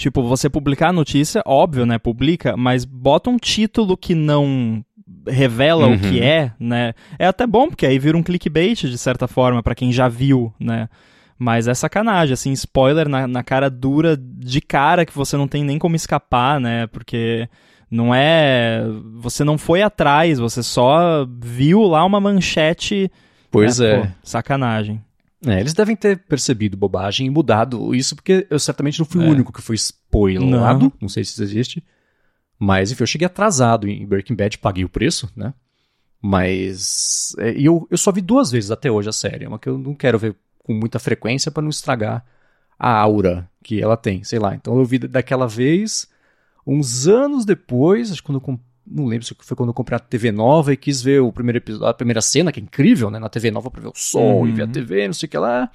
[0.00, 1.98] Tipo, você publicar a notícia, óbvio, né?
[1.98, 4.82] Publica, mas bota um título que não
[5.28, 5.94] revela Uhum.
[5.94, 6.94] o que é, né?
[7.18, 10.54] É até bom, porque aí vira um clickbait, de certa forma, pra quem já viu,
[10.58, 10.88] né?
[11.38, 15.62] Mas é sacanagem, assim, spoiler na, na cara dura, de cara, que você não tem
[15.62, 16.86] nem como escapar, né?
[16.86, 17.46] Porque
[17.90, 18.82] não é.
[19.16, 23.12] Você não foi atrás, você só viu lá uma manchete.
[23.50, 23.90] Pois né?
[23.90, 23.98] é.
[23.98, 24.98] Pô, sacanagem.
[25.46, 29.26] É, eles devem ter percebido bobagem e mudado isso, porque eu certamente não fui É.
[29.26, 30.84] o único que foi spoilado.
[30.84, 30.92] Não.
[31.02, 31.08] Não.
[31.08, 31.84] sei se isso existe.
[32.58, 35.54] Mas, enfim, eu cheguei atrasado em Breaking Bad, paguei o preço, né?
[36.20, 37.34] Mas.
[37.38, 39.44] é, E eu, eu só vi duas vezes até hoje a série.
[39.44, 42.24] É uma que eu não quero ver com muita frequência para não estragar
[42.78, 44.54] a aura que ela tem, sei lá.
[44.54, 46.08] Então eu vi daquela vez,
[46.66, 48.42] uns anos depois, acho que quando eu
[48.90, 51.58] não lembro se foi quando eu comprei a TV nova e quis ver o primeiro
[51.58, 53.18] episódio, a primeira cena, que é incrível, né?
[53.18, 54.72] Na TV nova pra ver o sol e ver a Uhum.
[54.72, 55.70] TV, não sei o que lá.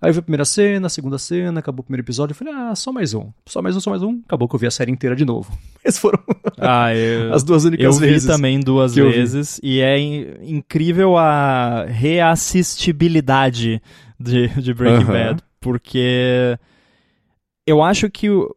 [0.00, 2.52] Aí eu vi a primeira cena, a segunda cena, acabou o primeiro episódio, eu falei,
[2.52, 4.20] ah, só mais um, só mais um, só mais um.
[4.26, 5.50] Acabou que eu vi a série inteira de novo.
[5.82, 6.22] Essas foram
[6.58, 8.26] Ah, eu, as duas eu únicas vi vezes.
[8.28, 9.16] também duas eu vi.
[9.16, 9.58] vezes.
[9.62, 13.80] E é in- incrível a reassistibilidade
[14.20, 15.12] de, de Breaking Aham.
[15.12, 15.42] Bad.
[15.60, 16.58] Porque
[17.66, 18.54] eu acho que o-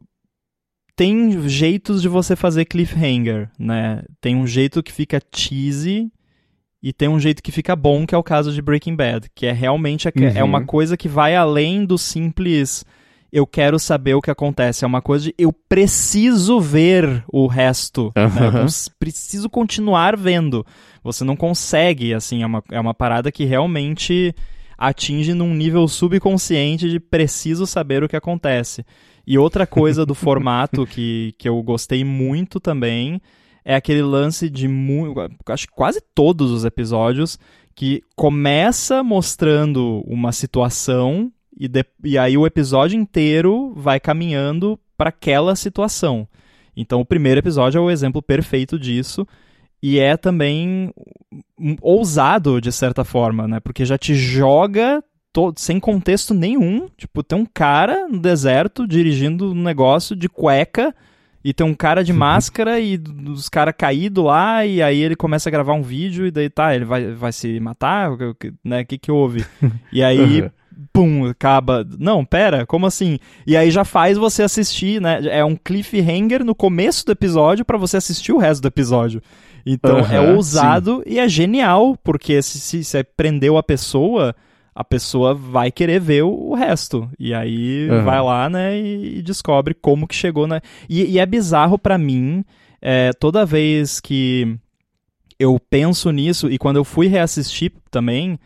[0.97, 4.01] tem jeitos de você fazer cliffhanger, né?
[4.19, 6.11] Tem um jeito que fica cheesy
[6.81, 9.45] e tem um jeito que fica bom, que é o caso de Breaking Bad, que
[9.45, 10.49] é realmente é Uhum.
[10.49, 12.83] uma coisa que vai além do simples
[13.31, 18.11] eu quero saber o que acontece, é uma coisa de eu preciso ver o resto,
[18.15, 18.47] né?
[18.63, 18.67] Eu
[18.97, 20.65] preciso continuar vendo.
[21.03, 24.33] Você não consegue, assim, é uma, é uma parada que realmente
[24.77, 28.85] atinge num nível subconsciente de preciso saber o que acontece.
[29.27, 33.21] E outra coisa do formato que, que eu gostei muito também
[33.65, 34.69] é aquele lance de
[35.49, 37.37] acho que quase todos os episódios
[37.75, 45.09] que começa mostrando uma situação e, de- e aí o episódio inteiro vai caminhando para
[45.09, 46.25] aquela situação.
[46.75, 49.27] Então o primeiro episódio é o exemplo perfeito disso
[49.83, 50.93] e é também
[51.81, 53.59] ousado de certa forma, né?
[53.59, 55.03] Porque já te joga
[55.37, 56.87] to- sem contexto nenhum.
[56.97, 60.95] Tipo, tem um cara no deserto dirigindo um negócio de cueca
[61.43, 65.47] e tem um cara de máscara e os caras caídos lá e aí ele começa
[65.47, 68.35] a gravar um vídeo e daí tá, ele vai, vai se matar, o que- o
[68.35, 68.81] que- né?
[68.81, 69.45] O que que houve?
[69.93, 70.49] E aí Uhum.
[70.91, 71.85] pum, acaba.
[71.99, 73.19] Não, pera, como assim?
[73.45, 75.19] E aí já faz você assistir, né?
[75.29, 79.21] É um cliffhanger no começo do episódio para você assistir o resto do episódio.
[79.65, 81.13] Então é ousado sim.
[81.13, 84.35] e é genial, porque se, se, se prendeu a pessoa,
[84.77, 87.09] a pessoa vai querer ver o, resto.
[87.17, 88.03] E aí uhum.
[88.03, 90.61] vai lá, né, e, descobre como que chegou, né?
[90.87, 92.45] E, e é bizarro para mim,
[92.79, 94.55] é, toda vez que
[95.39, 98.37] eu penso nisso, e quando eu fui reassistir também,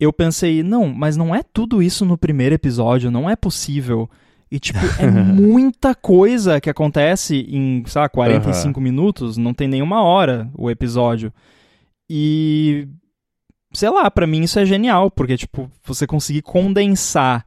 [0.00, 4.10] eu pensei, não, mas não é tudo isso no primeiro episódio, não é possível.
[4.50, 8.82] E, tipo, é muita coisa que acontece em, sei lá, 45 uhum.
[8.82, 11.32] minutos, não tem nenhuma hora o episódio.
[12.10, 12.88] E,
[13.72, 17.46] sei lá, para mim isso é genial, porque, tipo, você conseguir condensar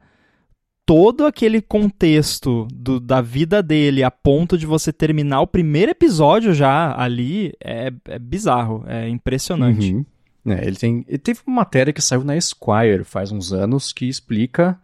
[0.86, 6.52] todo aquele contexto do, da vida dele a ponto de você terminar o primeiro episódio
[6.52, 9.94] já ali é, é bizarro, é impressionante.
[9.94, 10.04] Uhum.
[10.46, 14.06] É, ele, tem, ele teve uma matéria que saiu na Esquire faz uns anos que
[14.06, 14.78] explica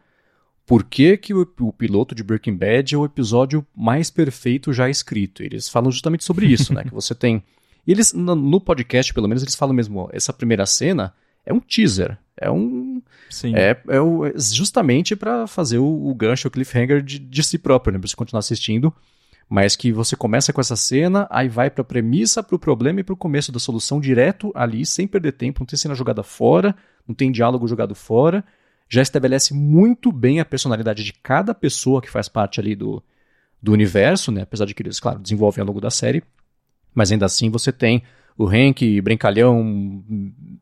[0.66, 4.88] por que, que o, o, piloto de Breaking Bad é o episódio mais perfeito já
[4.88, 5.42] escrito.
[5.42, 6.84] Eles falam justamente sobre isso, né?
[6.88, 7.42] que você tem.
[7.86, 11.12] Eles, no, no podcast, pelo menos, eles falam mesmo, essa primeira cena
[11.44, 12.18] é um teaser.
[12.36, 13.02] É um.
[13.28, 13.54] Sim.
[13.54, 17.58] É, é, o, é justamente para fazer o, o, gancho, o cliffhanger de, de si
[17.58, 17.98] próprio, né?
[17.98, 18.92] Pra você continuar assistindo.
[19.48, 23.16] Mas que você começa com essa cena, aí vai pra premissa, pro problema e pro
[23.16, 26.74] começo da solução direto ali, sem perder tempo, não tem cena jogada fora,
[27.06, 28.44] não tem diálogo jogado fora.
[28.88, 33.02] Já estabelece muito bem a personalidade de cada pessoa que faz parte ali do,
[33.60, 34.42] do universo, né?
[34.42, 36.22] Apesar de que eles, claro, desenvolvem ao longo da série.
[36.94, 38.04] Mas ainda assim você tem
[38.40, 40.02] o Hank brincalhão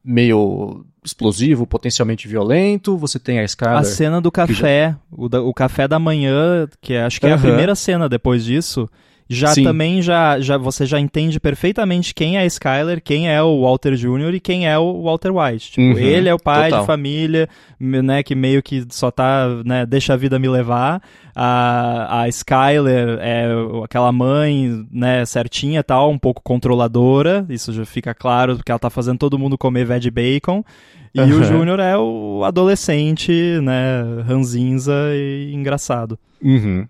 [0.04, 3.78] meio explosivo, potencialmente violento, você tem a escada.
[3.78, 4.98] A cena do café, já...
[5.12, 8.44] o, da, o café da manhã, que é, acho que é a primeira cena depois
[8.44, 8.90] disso,
[9.28, 9.62] já Sim.
[9.62, 14.34] também já, já você já entende perfeitamente quem é Skyler, quem é o Walter Jr.
[14.34, 15.72] e quem é o Walter White.
[15.72, 16.80] Tipo, uhum, ele é o pai total.
[16.80, 17.48] de família,
[17.78, 21.02] né, que meio que só tá, né, deixa a vida me levar.
[21.36, 23.48] A, a Skyler é
[23.84, 28.88] aquela mãe, né, certinha tal, um pouco controladora, isso já fica claro, porque ela tá
[28.88, 30.64] fazendo todo mundo comer veg bacon.
[31.14, 31.40] E uhum.
[31.40, 36.18] o Júnior é o adolescente, né, ranzinza e engraçado.
[36.42, 36.86] Uhum.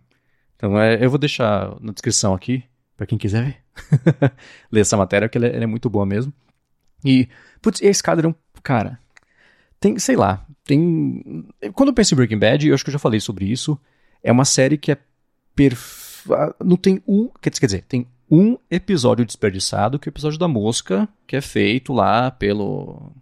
[0.59, 2.65] Então é, eu vou deixar na descrição aqui,
[2.97, 3.57] para quem quiser ver.
[4.71, 6.33] ler essa matéria, porque ela é, ela é, muito boa mesmo.
[7.05, 7.29] E,
[7.63, 8.99] putz, esse é um cara,
[9.79, 11.47] tem, sei lá, tem...
[11.73, 13.79] Quando eu penso em Breaking Bad, eu acho que eu já falei sobre isso,
[14.23, 14.99] é uma série que é
[15.55, 16.27] perf...
[16.63, 17.31] Não tem um...
[17.41, 21.93] Quer dizer, tem um episódio desperdiçado, que é o episódio da mosca, que é feito
[21.93, 23.13] lá pelo...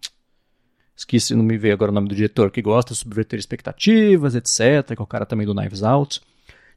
[0.96, 4.94] Esqueci, não me veio agora o nome do diretor, que gosta de subverter expectativas, etc.,
[4.94, 6.22] que é o cara também do Knives Out.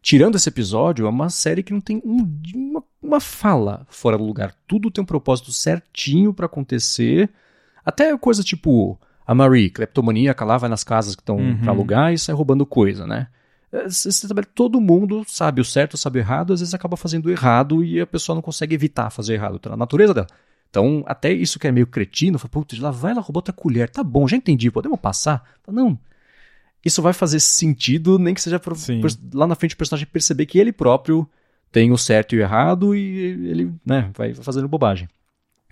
[0.02, 2.26] Tirando esse episódio, é uma série que não tem um,
[2.56, 4.56] uma, uma fala fora do lugar.
[4.68, 7.30] Tudo tem um propósito certinho para acontecer.
[7.86, 8.98] Até coisa tipo
[9.28, 11.58] a Marie, cleptomaníaca lá, vai nas casas que estão uhum.
[11.60, 13.28] pra alugar e sai roubando coisa, né?
[13.72, 13.86] É,
[14.56, 18.08] todo mundo sabe o certo, sabe o errado, às vezes acaba fazendo errado e a
[18.08, 19.60] pessoa não consegue evitar fazer errado.
[19.60, 20.28] Tá na natureza dela.
[20.70, 23.90] Então, até isso que é meio cretino, fala, putz, lá vai, ela roubou outra colher.
[23.90, 25.44] Tá bom, já entendi, podemos passar?
[25.68, 25.98] Não,
[26.84, 28.74] isso vai fazer sentido, nem que seja pra,
[29.34, 31.30] lá na frente o personagem perceber que ele próprio
[31.72, 35.08] tem o certo e o errado e ele né, vai fazendo bobagem.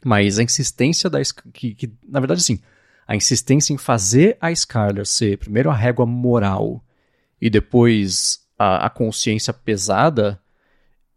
[0.03, 1.19] Mas a insistência da.
[1.53, 2.59] Que, que, na verdade, sim.
[3.07, 6.83] A insistência em fazer a Skyler ser primeiro a régua moral
[7.41, 10.39] e depois a, a consciência pesada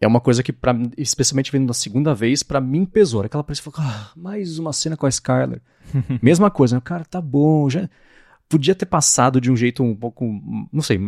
[0.00, 3.22] é uma coisa que, pra, especialmente vendo na segunda vez, para mim pesou.
[3.22, 5.60] Aquela pessoa falou, ah, mais uma cena com a Skyler.
[6.22, 6.82] Mesma coisa, né?
[6.82, 7.88] cara, tá bom, já
[8.50, 10.26] podia ter passado de um jeito um pouco,
[10.72, 11.00] não sei,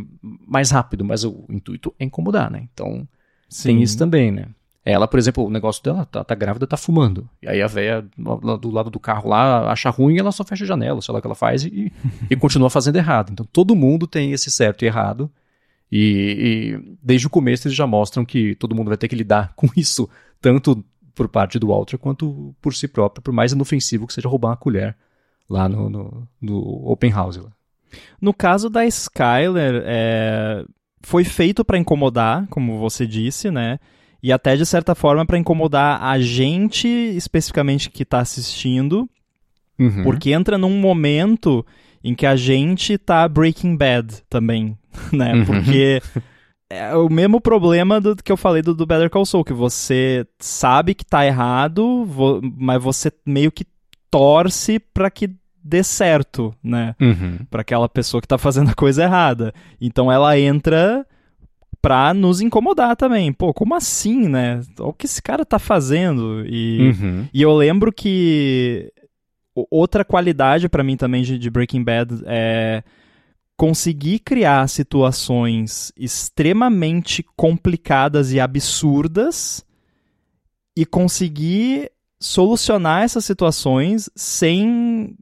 [0.47, 2.69] mais rápido, mas o intuito é incomodar, né?
[2.73, 3.07] Então,
[3.49, 3.69] Sim.
[3.69, 4.47] tem isso também, né?
[4.85, 7.29] Ela, por exemplo, o negócio dela, tá, tá grávida, tá fumando.
[7.43, 10.67] E aí a véia do lado do carro lá acha ruim ela só fecha a
[10.67, 11.93] janela, sei lá o que ela faz, e,
[12.31, 13.33] e continua fazendo errado.
[13.33, 15.31] Então todo mundo tem esse certo e errado.
[15.91, 19.53] E, e, desde o começo eles já mostram que todo mundo vai ter que lidar
[19.57, 20.09] com isso,
[20.41, 20.85] tanto
[21.15, 24.57] por parte do Walter quanto por si próprio, por mais inofensivo que seja roubar uma
[24.57, 24.97] colher
[25.49, 27.37] lá no, no, no Open House.
[27.37, 27.51] Lá.
[28.21, 30.65] No caso da Skyler, é,
[31.03, 33.79] foi feito para incomodar, como você disse, né?
[34.23, 39.09] E até de certa forma para incomodar a gente especificamente que está assistindo,
[39.79, 40.05] uhum.
[40.05, 41.67] porque entra num momento
[42.05, 44.79] em que a gente tá Breaking Bad também,
[45.13, 45.35] né?
[45.35, 45.45] Uhum.
[45.45, 46.01] Porque
[46.71, 50.27] é o mesmo problema do que eu falei do, do Better Call Saul, que você
[50.39, 53.65] sabe que tá errado, vo, mas você meio que
[54.13, 55.31] torce para que
[55.65, 56.95] dê certo, né?
[57.01, 57.39] Uhum.
[57.51, 59.55] Para aquela pessoa que tá fazendo a coisa errada.
[59.81, 61.07] Então ela entra
[61.81, 63.33] pra nos incomodar também.
[63.33, 64.61] Pô, como assim, né?
[64.79, 66.45] O que esse cara tá fazendo?
[66.47, 67.29] E, uhum.
[67.33, 68.93] e eu lembro que
[69.71, 72.83] outra qualidade para mim também de, de, Breaking Bad é
[73.57, 79.65] conseguir criar situações extremamente complicadas e absurdas
[80.77, 81.91] e conseguir
[82.23, 85.15] solucionar essas situações sem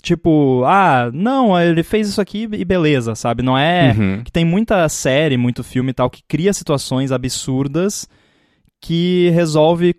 [0.00, 3.42] tipo, ah, não, ele fez isso aqui e beleza, sabe?
[3.42, 4.22] Não é Uhum.
[4.24, 8.08] que tem muita série, muito filme e tal que cria situações absurdas
[8.80, 9.94] que resolve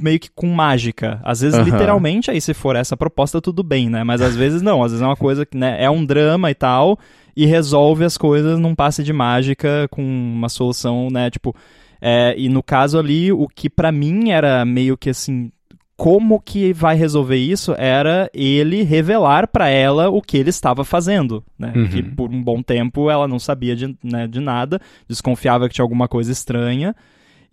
[0.00, 1.20] meio que com mágica.
[1.22, 1.64] Às vezes, Aham.
[1.70, 4.02] literalmente, aí se for essa proposta, tudo bem, né?
[4.02, 6.54] Mas às vezes não, às vezes é uma coisa que né, é um drama e
[6.54, 6.98] tal,
[7.36, 11.30] e resolve as coisas num passe de mágica com uma solução, né?
[11.30, 11.54] Tipo,
[12.00, 15.52] é, e no caso ali, o que pra mim era meio que assim.
[16.00, 21.44] Como que vai resolver isso era ele revelar pra ela o que ele estava fazendo,
[21.58, 21.74] né?
[21.76, 21.88] Uhum.
[21.88, 25.84] Que por um bom tempo ela não sabia de, né, de nada, desconfiava que tinha
[25.84, 26.96] alguma coisa estranha.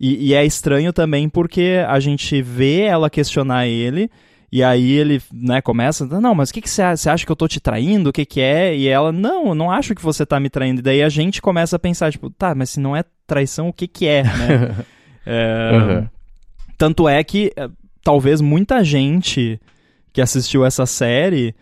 [0.00, 4.10] E, e é estranho também porque a gente vê ela questionar ele,
[4.50, 7.36] e aí ele né, começa, não, mas o que, que você, você acha que eu
[7.36, 8.08] tô te traindo?
[8.08, 8.74] O que, que é?
[8.74, 10.80] E ela, não, eu não acho que você tá me traindo.
[10.80, 13.74] E daí a gente começa a pensar, tipo, tá, mas se não é traição, o
[13.74, 14.76] que, que é, né?
[15.30, 16.08] É, Uhum.
[16.78, 17.68] Tanto é que eh,
[18.08, 19.60] talvez muita gente
[20.14, 21.54] que assistiu essa série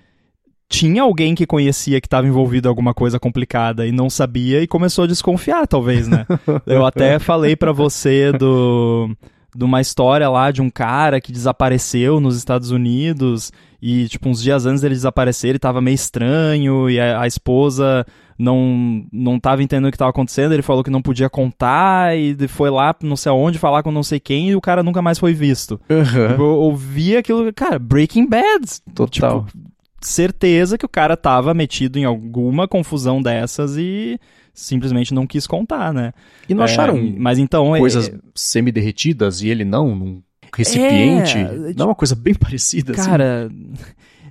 [0.69, 4.67] tinha alguém que conhecia que estava envolvido em alguma coisa complicada e não sabia e
[4.69, 6.25] começou a desconfiar, talvez, né?
[6.65, 9.11] Eu até falei pra você do
[9.57, 13.51] de uma história lá de um cara que desapareceu nos Estados Unidos
[13.83, 18.07] e tipo uns dias antes dele desaparecer ele tava meio estranho e a, a esposa
[18.39, 22.37] não não tava entendendo o que tava acontecendo, ele falou que não podia contar e
[22.49, 25.19] foi lá não sei aonde falar com não sei quem e o cara nunca mais
[25.19, 25.81] foi visto.
[25.89, 26.31] Uhum.
[26.39, 29.45] Eu ouvi aquilo, cara, Breaking Bad, Total.
[29.45, 29.59] Tipo,
[30.01, 34.19] certeza que o cara tava metido em alguma confusão dessas e
[34.55, 36.13] simplesmente não quis contar, né?
[36.49, 40.23] e não acharam É, mas então é- coisas semi-derretidas e ele não, num
[40.55, 41.37] recipiente?
[41.39, 43.11] É, não é uma coisa bem parecida, assim?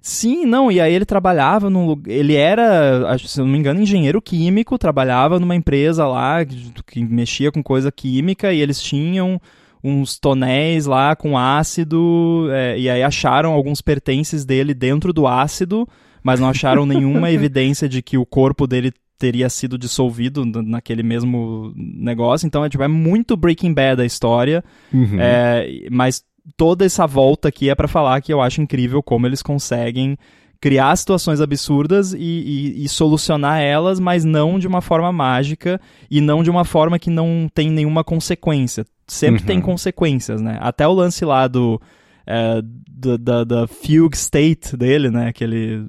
[0.08, 3.58] Sim, não, e aí ele trabalhava num lugar, ele era, acho- se eu não me
[3.58, 8.80] engano, engenheiro químico, trabalhava numa empresa lá que, que mexia com coisa química e eles
[8.80, 9.42] tinham
[9.84, 15.88] uns tonéis lá com ácido, é, e aí acharam alguns pertences dele dentro do ácido,
[16.22, 21.74] mas não acharam nenhuma evidência de que o corpo dele teria sido dissolvido naquele mesmo
[21.76, 22.46] negócio.
[22.46, 24.64] Então é, tipo, é muito Breaking Bad a história.
[24.94, 25.18] Uhum.
[25.20, 26.24] É, mas
[26.58, 30.18] toda essa volta aqui é pra falar que eu acho incrível como eles conseguem
[30.62, 35.80] criar situações absurdas e, e- e solucionar elas, mas não de uma forma mágica
[36.10, 38.86] e não de uma forma que não tem nenhuma consequência.
[39.08, 39.46] Sempre Uhum.
[39.48, 40.58] tem consequências, né?
[40.62, 41.80] Até o lance lá do.
[42.28, 45.32] é, do- da, da fugue state dele, né?
[45.32, 45.86] Que ele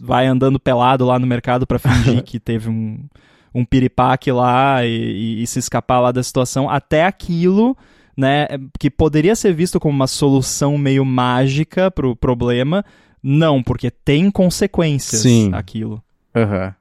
[0.00, 3.04] vai andando pelado lá no mercado pra fingir que teve um,
[3.54, 6.70] um piripaque lá e, e- e se escapar lá da situação.
[6.70, 7.76] Até aquilo
[8.16, 8.46] né,
[8.78, 12.84] que poderia ser visto como uma solução meio mágica pro problema,
[13.22, 15.52] não, porque tem consequências Sim.
[15.52, 16.02] aquilo.
[16.34, 16.74] Aham.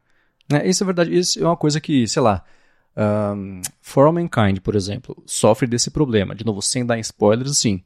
[0.51, 1.17] É, isso é verdade.
[1.17, 2.43] Isso é uma coisa que, sei lá.
[2.97, 6.33] Um, For All Mankind, por exemplo, sofre desse problema.
[6.33, 7.83] De novo, sem dar spoilers, assim.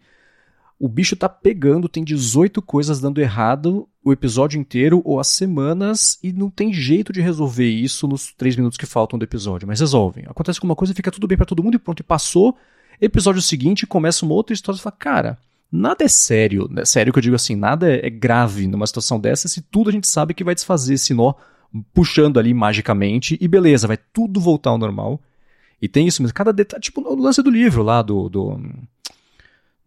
[0.80, 6.18] O bicho tá pegando, tem 18 coisas dando errado o episódio inteiro ou as semanas
[6.24, 9.82] e não tem jeito de resolver isso nos 3 minutos que faltam do episódio, mas
[9.82, 10.24] resolvem.
[10.28, 12.58] Acontece alguma coisa, fica tudo bem pra todo mundo e pronto, e passou.
[13.02, 15.38] Episódio seguinte começa uma outra história e fala, cara,
[15.72, 16.68] nada é sério.
[16.70, 16.84] Né?
[16.86, 19.93] Sério que eu digo assim, nada é, é grave numa situação dessa se tudo a
[19.93, 21.34] gente sabe que vai desfazer esse nó
[21.93, 25.22] puxando ali magicamente e beleza, vai tudo voltar ao normal.
[25.82, 28.28] E tem isso mesmo, cada detalhe, tipo no lance do livro lá do.
[28.30, 28.60] do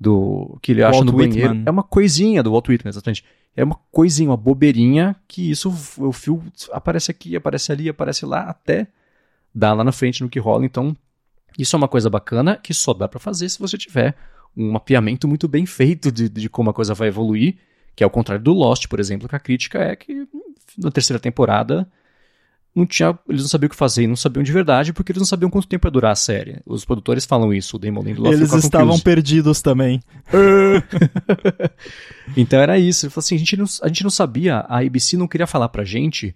[0.02, 1.50] do que ele acha Walt no banheiro.
[1.50, 1.62] Whitman.
[1.64, 3.24] É uma coisinha do Walt Whitman, exatamente.
[3.56, 6.42] É uma coisinha, uma bobeirinha que isso, o fio
[6.72, 8.88] aparece aqui, aparece ali, aparece lá, até
[9.54, 10.66] dar lá na frente no que rola.
[10.66, 10.96] Então,
[11.58, 14.14] isso é uma coisa bacana que só dá pra fazer se você tiver
[14.56, 17.56] um mapeamento muito bem feito de, de como a coisa vai evoluir,
[17.96, 20.26] que é o contrário do Lost, por exemplo, que a crítica é que
[20.78, 21.88] na terceira temporada
[22.74, 25.20] não tinha, eles não sabiam o que fazer e não sabiam de verdade porque eles
[25.20, 26.60] não sabiam quanto tempo ia durar a série.
[26.64, 30.00] Os produtores falam isso, o Damon Lindelof Eles estavam perdidos também.
[32.36, 33.04] Então era isso.
[33.04, 35.68] Ele falou assim, a gente não, a gente não sabia, a ABC não queria falar
[35.68, 36.34] pra gente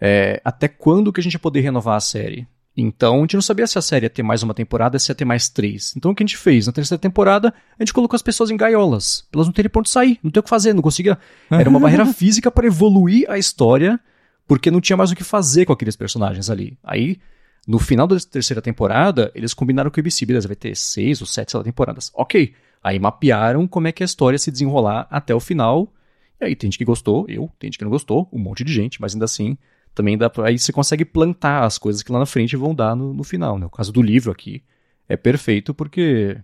[0.00, 2.46] é, até quando que a gente ia poder renovar a série.
[2.80, 5.14] Então a gente não sabia se a série ia ter mais uma temporada, se ia
[5.14, 5.92] ter mais três.
[5.96, 6.68] Então o que a gente fez?
[6.68, 9.26] Na terceira temporada, a gente colocou as pessoas em gaiolas.
[9.34, 11.18] Elas não terem pra onde sair, não ter o que fazer, não conseguia.
[11.50, 13.98] Era uma barreira física para evoluir a história,
[14.46, 16.78] porque não tinha mais o que fazer com aqueles personagens ali.
[16.84, 17.18] Aí,
[17.66, 21.26] no final da terceira temporada, eles combinaram com a ABC, beleza, vai ter seis ou
[21.26, 22.12] sete lá, temporadas.
[22.14, 22.54] Ok.
[22.80, 25.92] Aí mapearam como é que a história ia se desenrolar até o final.
[26.40, 28.72] E aí tem gente que gostou, eu, tem gente que não gostou, um monte de
[28.72, 29.58] gente, mas ainda assim,
[29.94, 32.94] também dá pra, aí você consegue plantar as coisas que lá na frente vão dar
[32.94, 33.66] no, no final, né?
[33.66, 34.62] O caso do livro aqui
[35.08, 36.38] é perfeito porque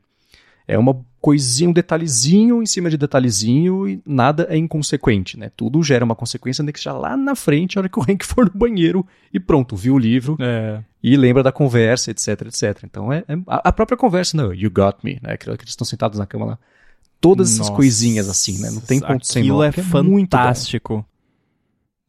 [0.66, 5.50] é uma coisinha, um detalhezinho em cima de detalhezinho e nada é inconsequente, né?
[5.56, 8.24] Tudo gera uma consequência, nem que seja lá na frente, a hora que o Hank
[8.26, 10.82] for no banheiro e pronto, viu o livro É.
[11.02, 12.82] e lembra da conversa, etc, etc.
[12.84, 15.34] Então é, é a, própria conversa, não, you got me, né?
[15.34, 16.58] Aquilo que eles estão sentados na cama lá.
[17.20, 18.70] Todas essas Nossa, coisinhas assim, né?
[18.70, 20.36] Não tem ponto sem Aquilo nó, é que muito bom.
[20.38, 21.06] fantástico.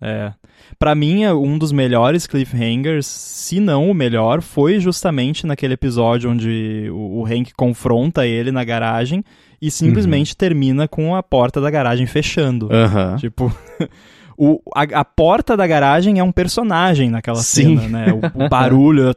[0.05, 0.31] É.
[0.77, 6.29] Pra mim, é um dos melhores cliffhangers, se não o melhor, foi justamente naquele episódio
[6.29, 9.23] onde o, o Hank confronta ele na garagem
[9.61, 10.37] e simplesmente Uhum.
[10.37, 12.69] termina com a porta da garagem fechando.
[12.71, 13.15] Aham.
[13.17, 13.51] Tipo,
[14.37, 17.77] o, a, a porta da garagem é um personagem naquela Sim.
[17.77, 18.05] cena, né?
[18.13, 19.11] O, o barulho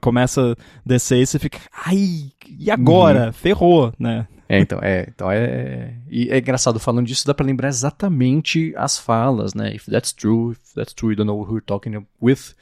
[0.00, 3.26] começa a descer e você fica, ai, e agora?
[3.26, 3.32] Uhum.
[3.32, 4.26] Ferrou, né?
[4.50, 5.94] É, então, é, então é.
[6.08, 9.72] E é engraçado, falando disso, dá pra lembrar exatamente as falas, né?
[9.72, 12.56] If that's true, if that's true, you don't know who you're talking with,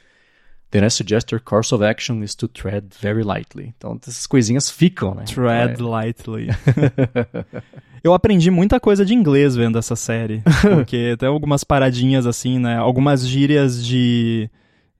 [0.69, 3.73] then I suggest your course of action is to tread very lightly.
[3.75, 5.23] Então, essas coisinhas ficam, né?
[5.23, 6.49] Tread Então, lightly.
[8.03, 10.43] Eu aprendi muita coisa de inglês vendo essa série.
[10.61, 12.77] Porque tem algumas paradinhas assim, né?
[12.77, 14.47] Algumas gírias de,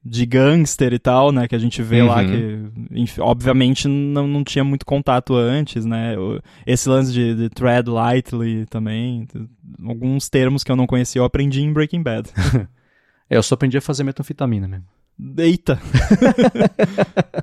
[0.10, 1.48] de gangster e tal, né?
[1.48, 2.28] Que a gente vê lá Uhum.
[2.28, 6.16] que, enfim, obviamente, não, não tinha muito contato antes, né?
[6.66, 9.28] Esse lance de, de tread lightly também.
[9.86, 12.30] Alguns termos que eu não conhecia eu aprendi em Breaking Bad.
[13.32, 14.86] É, eu só aprendi a fazer metanfetamina mesmo.
[15.38, 15.80] Eita!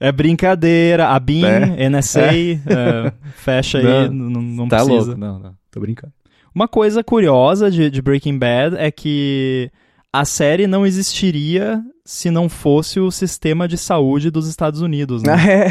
[0.00, 1.88] É brincadeira, a BIM, É.
[1.88, 4.96] NSA, é, fecha aí, Não, não, não tá precisa.
[5.06, 5.16] louco?
[5.20, 6.12] Não, não, tô brincando.
[6.54, 9.70] Uma coisa curiosa de, de Breaking Bad é que
[10.14, 15.32] a série não existiria se não fosse o sistema de saúde dos Estados Unidos, né?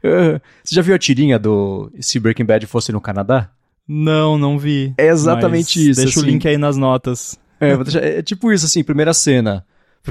[0.00, 0.40] é.
[0.62, 3.50] Você já viu a tirinha do Se Breaking Bad fosse no Canadá?
[3.88, 4.94] Não, não vi.
[4.96, 6.00] É exatamente isso.
[6.00, 6.30] Deixa o assim.
[6.30, 7.36] link aí nas notas.
[7.58, 9.66] É, vou deixar- é tipo isso, assim, primeira cena.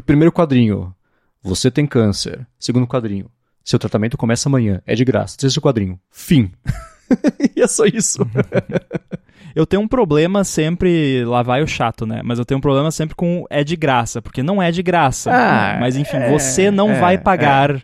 [0.06, 0.94] Primeiro quadrinho.
[1.42, 2.46] Você tem câncer.
[2.60, 3.32] Segundo quadrinho.
[3.64, 4.82] Seu tratamento começa amanhã.
[4.86, 5.38] É de graça.
[5.38, 5.98] Terceiro quadrinho.
[6.12, 6.52] Fim.
[7.56, 8.20] e é só isso.
[9.56, 12.22] Eu tenho um problema sempre, lá vai o chato, né?
[12.24, 15.32] Mas eu tenho um problema sempre com é de graça, porque não é de graça.
[15.34, 15.78] Ah?
[15.80, 17.82] Mas enfim, é, você não é, vai pagar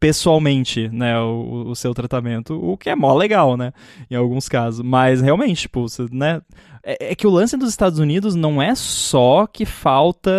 [0.00, 3.72] pessoalmente, né, o, o seu tratamento, o que é mó legal, né,
[4.10, 4.84] em alguns casos.
[4.84, 6.40] Mas realmente, tipo, você, né,
[6.82, 10.30] é, é que o lance dos Estados Unidos não é só que falta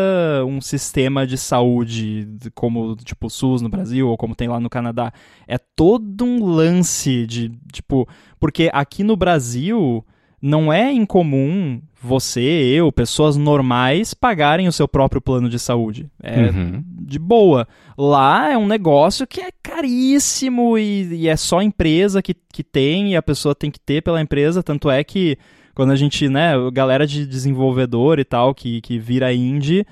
[0.48, 4.70] um sistema de saúde como, tipo, o SUS no Brasil ou como tem lá no
[4.70, 5.14] Canadá.
[5.48, 8.08] É todo um lance de, tipo,
[8.40, 10.04] porque aqui no Brasil
[10.42, 16.10] não é incomum você, eu, pessoas normais pagarem o seu próprio plano de saúde.
[16.22, 16.84] É Uhum.
[16.88, 17.68] de boa.
[17.96, 22.64] Lá é um negócio que é caríssimo e, e é só a empresa que, que
[22.64, 24.64] tem e a pessoa tem que ter pela empresa.
[24.64, 25.38] Tanto é que
[25.76, 29.86] quando a gente, né, galera de desenvolvedor e tal, que, que vira indie,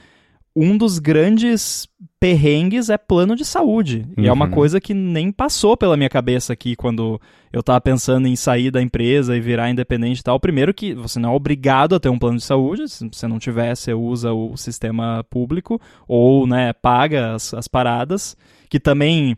[0.55, 1.87] um dos grandes
[2.19, 4.05] perrengues é plano de saúde.
[4.17, 4.51] E é uma Uhum.
[4.51, 7.19] coisa que nem passou pela minha cabeça aqui quando
[7.53, 10.37] eu tava pensando em sair da empresa e virar independente e tal.
[10.39, 12.89] Primeiro que você não é obrigado a ter um plano de saúde.
[12.89, 18.35] Se você não tiver, você usa o sistema público ou, né, paga as, as paradas.
[18.69, 19.37] Que também,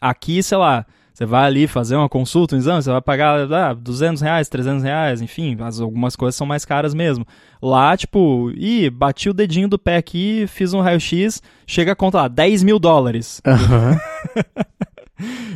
[0.00, 0.84] aqui, sei lá,
[1.16, 4.82] você vai ali fazer uma consulta, um exame, você vai pagar ah, 200 reais, 300
[4.82, 7.26] reais, enfim, as, algumas coisas são mais caras mesmo.
[7.62, 12.18] Lá, tipo, ih, bati o dedinho do pé aqui, fiz um raio-x, chega a conta
[12.18, 13.40] lá, 10 mil dólares.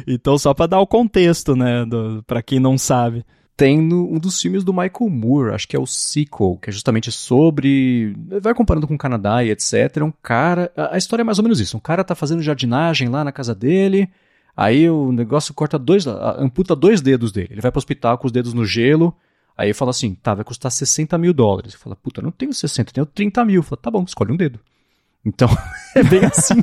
[0.06, 1.84] Então, só pra dar o contexto, né,
[2.26, 3.22] pra quem não sabe.
[3.54, 6.72] Tem no- um dos filmes do Michael Moore, acho que é o Sequel, que é
[6.72, 8.16] justamente sobre.
[8.40, 9.98] Vai comparando com o Canadá e etc.
[10.02, 10.72] Um cara.
[10.74, 11.76] A a história é mais ou menos isso.
[11.76, 14.08] Um cara tá fazendo jardinagem lá na casa dele.
[14.56, 16.06] Aí o negócio corta dois.
[16.06, 17.48] amputa dois dedos dele.
[17.52, 19.14] Ele vai pro hospital com os dedos no gelo.
[19.56, 21.74] Aí fala assim: tá, vai custar 60 mil dólares.
[21.74, 23.62] Ele fala: puta, não tenho 60, eu tenho 30 mil.
[23.62, 24.60] Fala: tá bom, escolhe um dedo.
[25.24, 25.48] Então,
[25.94, 26.62] é bem assim.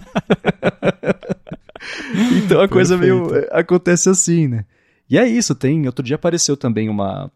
[2.44, 3.28] então a coisa meio.
[3.28, 3.54] Perfeito.
[3.54, 4.66] é, acontece assim, né?
[5.10, 5.86] E é isso, tem.
[5.86, 7.32] Outro dia apareceu também uma.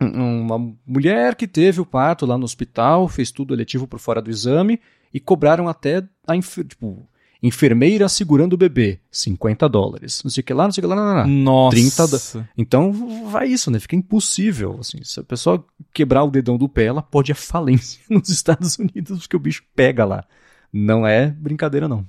[0.00, 4.30] Uma mulher que teve o parto lá no hospital, fez tudo eletivo por fora do
[4.30, 4.78] exame
[5.12, 7.08] e cobraram até a tipo,
[7.42, 10.20] enfermeira segurando o bebê, 50 dólares.
[10.24, 11.42] Não sei o que lá, não sei o que lá, não, não, não.
[11.66, 11.76] Nossa.
[11.76, 12.92] 30 do- Então
[13.30, 13.78] vai isso, né?
[13.78, 14.76] Fica impossível.
[14.80, 15.64] Assim, se a pessoa
[15.94, 19.40] quebrar o dedão do pé, ela pode ir à falência nos Estados Unidos, porque o
[19.40, 20.24] bicho pega lá.
[20.72, 22.04] Não é brincadeira, não.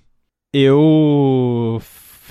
[0.52, 1.82] Eu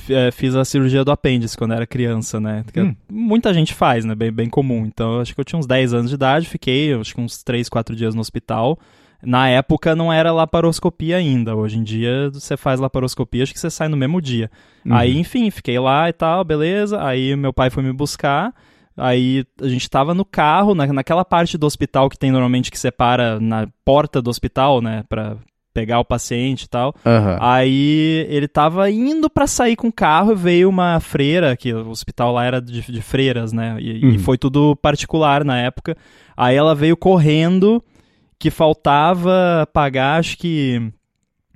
[0.08, 2.64] é, fiz a cirurgia do apêndice quando era criança, né?
[2.76, 2.94] Hum.
[3.10, 4.14] Muita gente faz, né?
[4.14, 4.84] Bem, bem comum.
[4.86, 7.68] Então, acho que eu tinha uns 10 anos de idade, fiquei, acho que uns 3,
[7.68, 8.78] 4 dias no hospital.
[9.22, 11.56] Na época não era laparoscopia ainda.
[11.56, 14.50] Hoje em dia você faz laparoscopia, acho que você sai no mesmo dia.
[14.86, 14.94] Uhum.
[14.94, 17.02] Aí, enfim, fiquei lá e tal, beleza.
[17.04, 18.54] Aí meu pai foi me buscar.
[18.96, 22.78] Aí a gente tava no carro, na, naquela parte do hospital que tem normalmente que
[22.78, 25.04] separa na porta do hospital, né?
[25.08, 25.36] Pra,
[25.74, 26.92] pegar o paciente e tal.
[27.06, 27.38] Aham.
[27.40, 31.88] Aí ele tava indo pra sair com o carro e veio uma freira, que o
[31.90, 33.76] hospital lá era de, de freiras, né?
[33.78, 34.10] E, Uhum.
[34.14, 35.96] e foi tudo particular na época.
[36.36, 37.80] Aí ela veio correndo
[38.38, 40.80] que faltava pagar, acho que,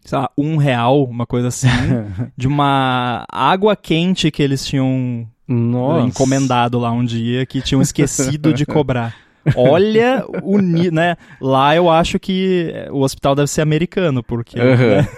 [0.04, 1.68] sei lá, um real, uma coisa assim,
[2.36, 6.06] de uma água quente que eles tinham Nossa.
[6.06, 9.14] encomendado lá um dia que tinham esquecido de cobrar.
[9.56, 11.16] Olha o né?
[11.40, 14.96] Lá eu acho que o hospital deve ser americano, porque Aham.
[14.98, 15.08] né,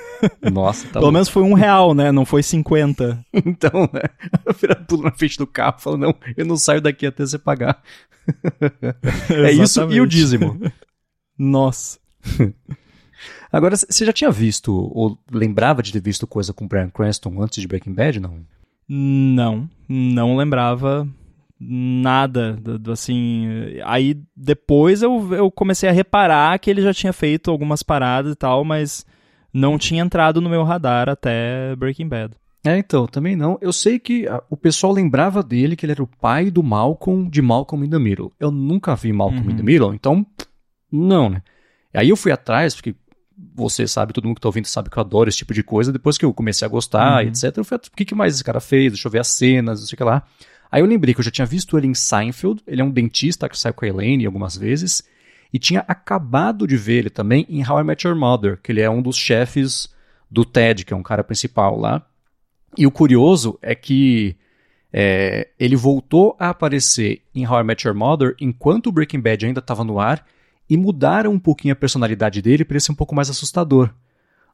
[0.50, 1.12] Nossa, tá pelo bom.
[1.12, 2.10] menos foi um real, né?
[2.10, 3.22] Não foi 50.
[3.34, 4.00] Então, né?
[4.46, 7.26] A feira pula na frente do carro e fala: Não, eu não saio daqui até
[7.26, 7.82] você pagar.
[9.30, 10.58] É isso e o dízimo.
[11.38, 11.98] Nossa.
[13.52, 17.60] Agora, você já tinha visto, ou lembrava de ter visto coisa com Brian Cranston antes
[17.60, 18.40] de Breaking Bad, não?
[18.88, 21.08] Não, não lembrava
[21.58, 22.58] nada,
[22.92, 23.46] assim,
[23.84, 28.36] aí depois eu, eu comecei a reparar que ele já tinha feito algumas paradas e
[28.36, 29.06] tal, mas
[29.52, 32.34] não tinha entrado no meu radar até Breaking Bad.
[32.66, 33.58] É, então, também não.
[33.60, 37.40] Eu sei que o pessoal lembrava dele que ele era o pai do Malcolm, de
[37.42, 38.32] Malcolm in the Middle.
[38.40, 39.50] Eu nunca vi Malcolm Uhum.
[39.52, 40.26] in the Middle, então,
[40.96, 41.42] não, né?
[41.92, 42.94] Aí eu fui atrás, porque
[43.54, 45.92] você sabe, todo mundo que tá ouvindo sabe que eu adoro esse tipo de coisa.
[45.92, 47.28] Depois que eu comecei a gostar, Uhum.
[47.28, 48.92] etc., eu fui atrás, o que, que mais esse cara fez?
[48.92, 50.22] Deixa eu ver as cenas, não sei o que lá.
[50.70, 53.48] Aí eu lembrei que eu já tinha visto ele em Seinfeld, ele é um dentista
[53.48, 55.02] que sai com a Elaine algumas vezes,
[55.52, 58.80] e tinha acabado de ver ele também em How I Met Your Mother, que ele
[58.80, 59.88] é um dos chefes
[60.28, 62.04] do Ted, que é um cara principal lá.
[62.76, 64.36] E o curioso é que
[64.92, 69.46] é, ele voltou a aparecer em How I Met Your Mother enquanto o Breaking Bad
[69.46, 70.26] ainda estava no ar
[70.68, 73.90] e mudaram um pouquinho a personalidade dele para ele ser um pouco mais assustador.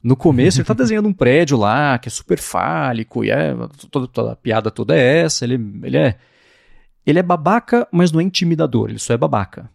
[0.02, 3.54] No começo ele tá desenhando um prédio lá que é super fálico e é
[3.90, 6.16] toda, toda a piada toda é essa, ele, ele é
[7.06, 9.70] ele é babaca, mas não é intimidador, ele só é babaca.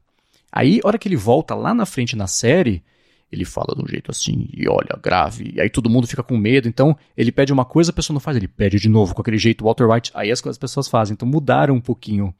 [0.51, 2.83] Aí, a hora que ele volta lá na frente na série,
[3.31, 6.37] ele fala de um jeito assim, e olha, grave, e aí todo mundo fica com
[6.37, 9.21] medo, então ele pede uma coisa, a pessoa não faz, ele pede de novo, com
[9.21, 12.33] aquele jeito Walter White, aí as, as pessoas fazem, então mudaram um pouquinho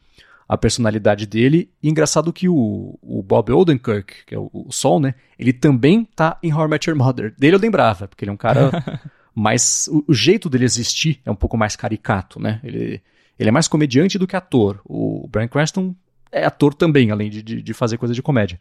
[0.48, 5.00] a personalidade dele, e engraçado que o, o Bob Odenkirk, que é o, o Sol,
[5.00, 8.30] né, ele também tá em How I Met Your Mother, dele eu lembrava, porque ele
[8.30, 8.72] é um cara,
[9.34, 13.02] mas o, o jeito dele existir é um pouco mais caricato, né, ele,
[13.40, 15.96] ele é mais comediante do que ator, o Bryan Cranston
[16.32, 18.60] é ator também, além de, de, de fazer coisa de comédia.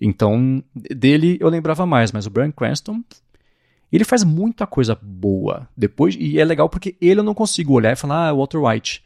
[0.00, 3.04] Então, dele eu lembrava mais, mas o Bryan Cranston,
[3.92, 7.92] ele faz muita coisa boa depois, e é legal porque ele eu não consigo olhar
[7.92, 9.04] e falar, ah, Walter White.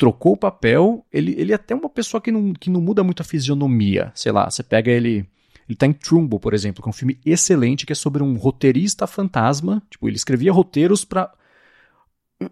[0.00, 3.20] Trocou o papel, ele, ele é até uma pessoa que não, que não muda muito
[3.20, 4.10] a fisionomia.
[4.14, 5.26] Sei lá, você pega ele.
[5.68, 8.34] Ele tá em Trumbo, por exemplo, que é um filme excelente que é sobre um
[8.38, 9.82] roteirista fantasma.
[9.90, 11.30] Tipo, ele escrevia roteiros para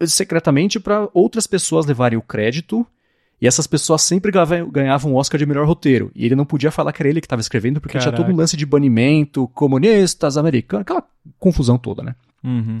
[0.05, 2.85] secretamente para outras pessoas levarem o crédito
[3.41, 4.31] e essas pessoas sempre
[4.71, 6.11] ganhavam- o Oscar de melhor roteiro.
[6.13, 8.25] E ele não podia falar que era ele que estava escrevendo, porque tinha todo um
[8.25, 8.41] Caraca.
[8.41, 11.03] lance de banimento, comunistas, americanos, aquela
[11.39, 12.15] confusão toda, né?
[12.43, 12.77] Uhum.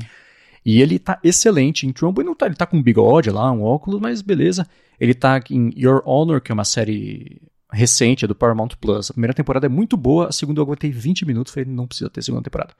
[0.65, 2.21] E ele tá excelente em Trumbo.
[2.21, 4.67] Ele, não tá, ele tá com um bigode lá, um óculos, mas beleza.
[4.99, 7.41] Ele tá em Your Honor, que é uma série
[7.71, 9.09] recente, é do Paramount Plus.
[9.09, 12.09] A primeira temporada é muito boa, a segunda eu aguentei 20 minutos, falei, não precisa
[12.09, 12.73] ter segunda temporada.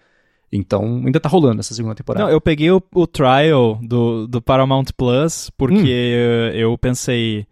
[0.52, 2.26] Então, ainda tá rolando essa segunda temporada.
[2.26, 5.86] Não, eu peguei o, o trial do, do Paramount Plus porque Hum.
[6.56, 7.46] eu, eu pensei.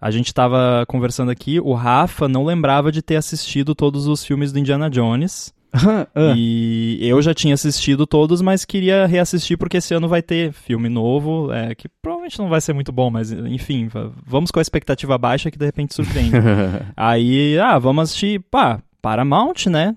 [0.00, 4.50] A gente tava conversando aqui, o Rafa não lembrava de ter assistido todos os filmes
[4.50, 5.52] do Indiana Jones.
[6.36, 10.88] E eu já tinha assistido todos, mas queria reassistir porque esse ano vai ter filme
[10.88, 14.62] novo, é, que provavelmente não vai ser muito bom, mas enfim, va- vamos com a
[14.62, 16.36] expectativa baixa que de repente surpreende.
[16.96, 19.96] Aí, ah, vamos assistir, pá, Paramount, né?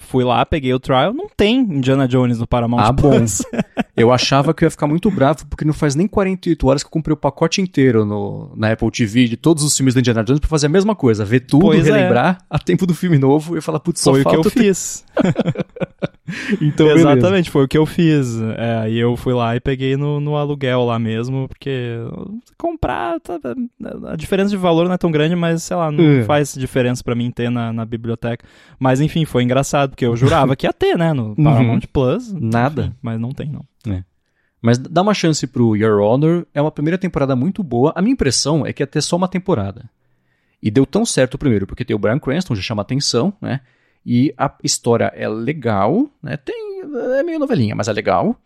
[0.00, 3.10] Fui lá, peguei o trial, não tem Indiana Jones no Paramount Ah, bom.
[3.10, 3.42] Plus.
[3.96, 6.88] Eu achava que eu ia ficar muito bravo, porque não faz nem 48 horas que
[6.88, 10.24] eu comprei o pacote inteiro no, na Apple TV de todos os filmes do Indiana
[10.24, 11.92] Jones pra fazer a mesma coisa, ver tudo, Pois é.
[11.92, 15.04] relembrar a tempo do filme novo e falar, putz, só Foi o que eu fiz.
[16.60, 17.10] Então, beleza.
[17.10, 18.40] Exatamente, foi o que eu fiz.
[18.56, 21.96] É, aí eu fui lá e peguei no, no aluguel lá mesmo, porque
[22.56, 23.38] comprar, tá-
[24.06, 26.24] a diferença de valor não é tão grande, mas sei lá, não É.
[26.24, 28.44] faz diferença pra mim ter na, na biblioteca.
[28.78, 31.44] Mas enfim, foi engraçado, porque eu jurava que ia ter, né, no Uhum.
[31.44, 32.32] Paramount Plus.
[32.32, 32.82] Nada.
[32.84, 33.64] Enfim, mas não tem, não.
[34.62, 37.92] Mas dá uma chance pro Your Honor, é uma primeira temporada muito boa.
[37.94, 39.90] A minha impressão é que ia ter só uma temporada.
[40.62, 43.60] E deu tão certo o primeiro, porque tem o Brian Cranston, já chama atenção, né?
[44.04, 46.36] E a história é legal, né?
[46.36, 46.82] Tem,
[47.18, 48.36] é meio novelinha, mas é legal.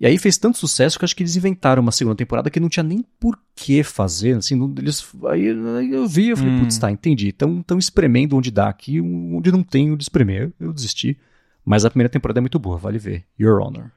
[0.00, 2.68] E aí fez tanto sucesso que acho que eles inventaram uma segunda temporada que não
[2.68, 5.46] tinha nem por que fazer, assim, não- eles, aí,
[5.92, 6.58] eu vi, eu falei, Hum.
[6.58, 10.72] putz, tá, entendi, estão tão espremendo onde dá aqui, onde não tem onde espremer, eu
[10.72, 11.16] desisti.
[11.64, 13.92] Mas a primeira temporada é muito boa, vale ver, Your Honor.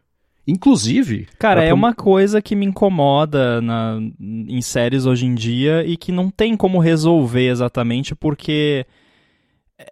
[0.46, 1.28] Inclusive...
[1.38, 5.98] Cara, é prom- uma coisa que me incomoda na, em séries hoje em dia e
[5.98, 8.86] que não tem como resolver exatamente porque
[9.78, 9.86] é,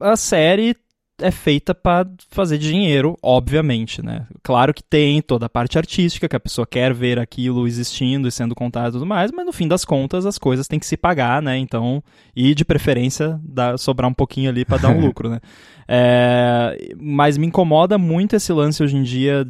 [0.00, 0.76] a série
[1.20, 4.26] é feita para fazer dinheiro, obviamente, né?
[4.42, 8.32] Claro que tem toda a parte artística, que a pessoa quer ver aquilo existindo e
[8.32, 10.96] sendo contado e tudo mais, mas no fim das contas as coisas têm que se
[10.96, 11.56] pagar, né?
[11.56, 12.02] Então,
[12.34, 15.40] e de preferência dá, sobrar um pouquinho ali para dar um lucro, né?
[15.86, 19.46] É, mas me incomoda muito esse lance hoje em dia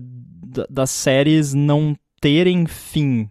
[0.68, 3.28] das séries não terem fim.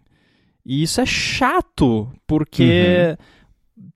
[0.65, 3.15] E isso é chato, porque...
[3.19, 3.42] Uhum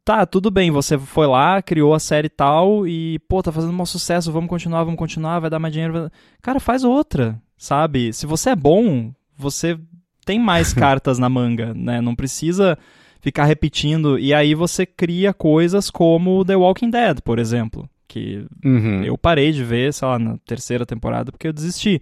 [0.08, 3.86] tá, tudo bem, você foi lá, criou a série tal e, pô, tá fazendo um
[3.86, 5.92] sucesso, vamos continuar, vamos continuar, vai dar mais dinheiro.
[5.92, 6.10] Vai...
[6.42, 8.14] Cara, faz outra, sabe?
[8.14, 9.78] Se você é bom, você
[10.26, 12.00] tem mais cartas na manga, né?
[12.00, 12.78] Não precisa
[13.20, 14.18] ficar repetindo.
[14.18, 17.90] E aí você cria coisas como The Walking Dead, por exemplo.
[18.08, 19.04] Que uhum.
[19.04, 22.02] eu parei de ver, sei lá, na terceira temporada porque eu desisti.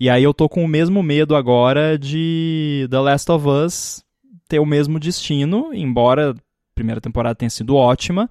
[0.00, 4.04] E aí eu tô com o mesmo medo agora de The Last of Us
[4.48, 6.34] ter o mesmo destino, embora
[6.74, 8.30] primeira temporada tenha sido ótima,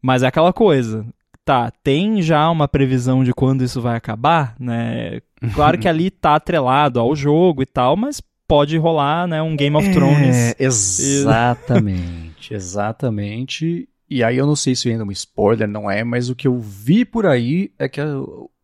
[0.00, 1.06] mas é aquela coisa.
[1.44, 5.20] Tá, tem já uma previsão de quando isso vai acabar, né?
[5.54, 9.76] Claro que ali tá atrelado ao jogo e tal, mas pode rolar, né, um Game
[9.76, 10.36] of Thrones.
[10.36, 13.88] É, exatamente, exatamente.
[14.08, 16.46] E aí eu não sei se ainda é um spoiler, não é, mas o que
[16.46, 18.06] eu vi por aí é que a,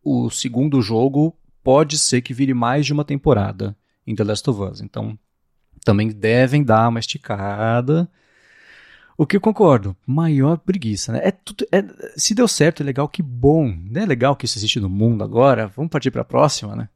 [0.02, 4.62] o segundo jogo pode ser que vire mais de uma temporada em The Last of
[4.62, 4.80] Us.
[4.80, 5.18] Então,
[5.84, 8.08] também devem dar uma esticada
[9.20, 11.20] o que eu concordo, maior preguiça, né?
[11.22, 11.84] É tudo, é,
[12.16, 13.70] se deu certo, é legal, que bom.
[13.90, 15.70] Não é legal que isso existe no mundo agora?
[15.76, 16.88] Vamos partir pra próxima, né?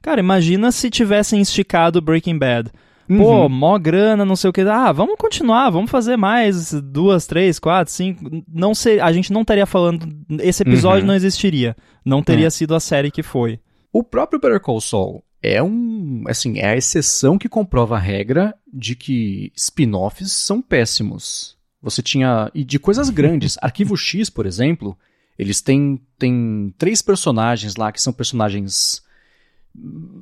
[0.00, 2.70] Cara, imagina se tivessem esticado Breaking Bad.
[3.06, 3.48] Pô, uhum.
[3.50, 4.62] mó grana, não sei o que.
[4.62, 8.42] Ah, vamos continuar, vamos fazer mais duas, três, quatro, cinco.
[8.50, 10.08] Não sei, a gente não estaria falando.
[10.40, 11.08] Esse episódio uhum.
[11.08, 11.76] não existiria.
[12.02, 12.50] Não teria é.
[12.50, 13.60] sido a série que foi.
[13.92, 18.54] O próprio Better Call Saul é um, assim, é a exceção que comprova a regra
[18.72, 21.55] de que spin-offs são péssimos.
[21.82, 22.50] Você tinha.
[22.54, 23.56] E de coisas grandes.
[23.62, 24.96] Arquivo X, por exemplo,
[25.38, 29.04] eles têm, têm três personagens lá que são personagens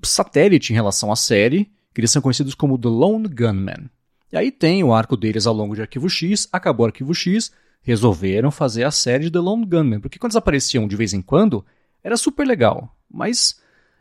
[0.02, 3.88] satélite em relação à série, que eles são conhecidos como The Lone Gunman.
[4.32, 7.52] E aí tem o arco deles ao longo de Arquivo X, acabou Arquivo X,
[7.82, 11.22] resolveram fazer a série de The Lone Gunman, porque quando eles apareciam de vez em
[11.22, 11.64] quando,
[12.02, 13.60] era super legal, mas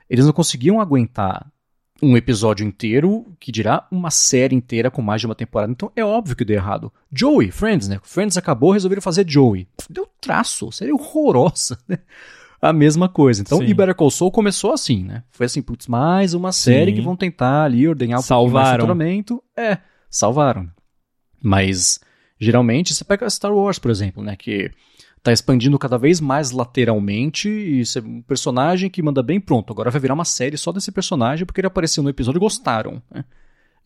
[0.09, 1.52] eles não conseguiam aguentar
[2.03, 5.71] um episódio inteiro, que dirá uma série inteira com mais de uma temporada.
[5.71, 6.91] Então é óbvio que deu errado.
[7.11, 7.99] Joey, Friends, né?
[8.03, 9.67] Friends acabou, resolveram fazer Joey.
[9.89, 11.99] Deu traço, série horrorosa, né?
[12.61, 13.41] A mesma coisa.
[13.41, 13.65] Então, Sim.
[13.65, 15.23] e Better Call Saul começou assim, né?
[15.31, 16.97] Foi assim, putz, mais uma série Sim.
[16.97, 18.85] que vão tentar ali ordenhar o salvaram.
[19.57, 19.79] É,
[20.09, 20.69] salvaram.
[21.41, 21.99] Mas,
[22.39, 24.37] geralmente, você pega Star Wars, por exemplo, né?
[24.37, 24.71] Que
[25.23, 29.71] tá expandindo cada vez mais lateralmente e isso é um personagem que manda bem pronto.
[29.71, 33.01] Agora vai virar uma série só desse personagem porque ele apareceu no episódio e gostaram.
[33.09, 33.23] Né?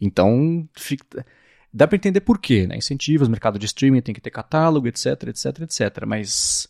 [0.02, 1.24] Então, fica...
[1.72, 2.76] dá para entender por quê, né?
[2.76, 6.06] Incentivos, mercado de streaming tem que ter catálogo, etc, etc, etc.
[6.08, 6.68] Mas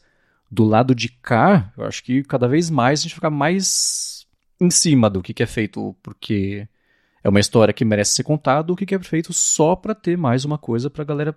[0.51, 4.28] do lado de cá, eu acho que cada vez mais a gente fica mais
[4.59, 6.68] em cima do que, que é feito porque
[7.24, 10.18] é uma história que merece ser contada, o que, que é feito só para ter
[10.18, 11.34] mais uma coisa pra galera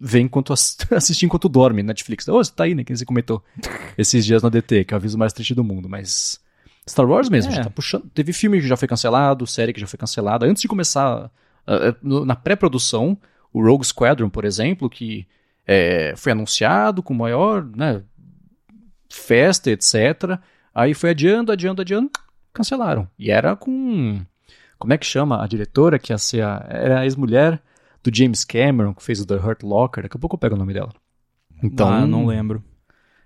[0.00, 0.52] vê enquanto
[0.92, 2.26] assistir enquanto dorme Netflix.
[2.28, 2.84] Oh, você tá aí, né?
[2.84, 3.42] Que você comentou
[3.96, 6.42] esses dias na DT, que é o aviso mais triste do mundo, mas.
[6.88, 7.56] Star Wars mesmo, é.
[7.56, 8.04] já tá puxando.
[8.12, 10.44] Teve filme que já foi cancelado, série que já foi cancelada.
[10.44, 11.30] Antes de começar,
[11.66, 13.16] uh, na pré-produção,
[13.52, 15.26] o Rogue Squadron, por exemplo, que
[15.66, 18.02] é, foi anunciado com maior né,
[19.08, 20.38] festa, etc.
[20.74, 22.10] Aí foi adiando, adiando, adiando,
[22.52, 23.08] cancelaram.
[23.18, 24.20] E era com.
[24.78, 26.66] Como é que chama a diretora, que ia ser a.
[26.68, 27.62] Era a ex-mulher
[28.04, 30.02] do James Cameron, que fez o The Hurt Locker.
[30.04, 30.92] Daqui a pouco eu pego o nome dela.
[31.62, 32.62] Então, ah, não lembro.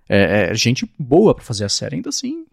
[0.09, 2.47] É, é gente boa para fazer a série, ainda assim.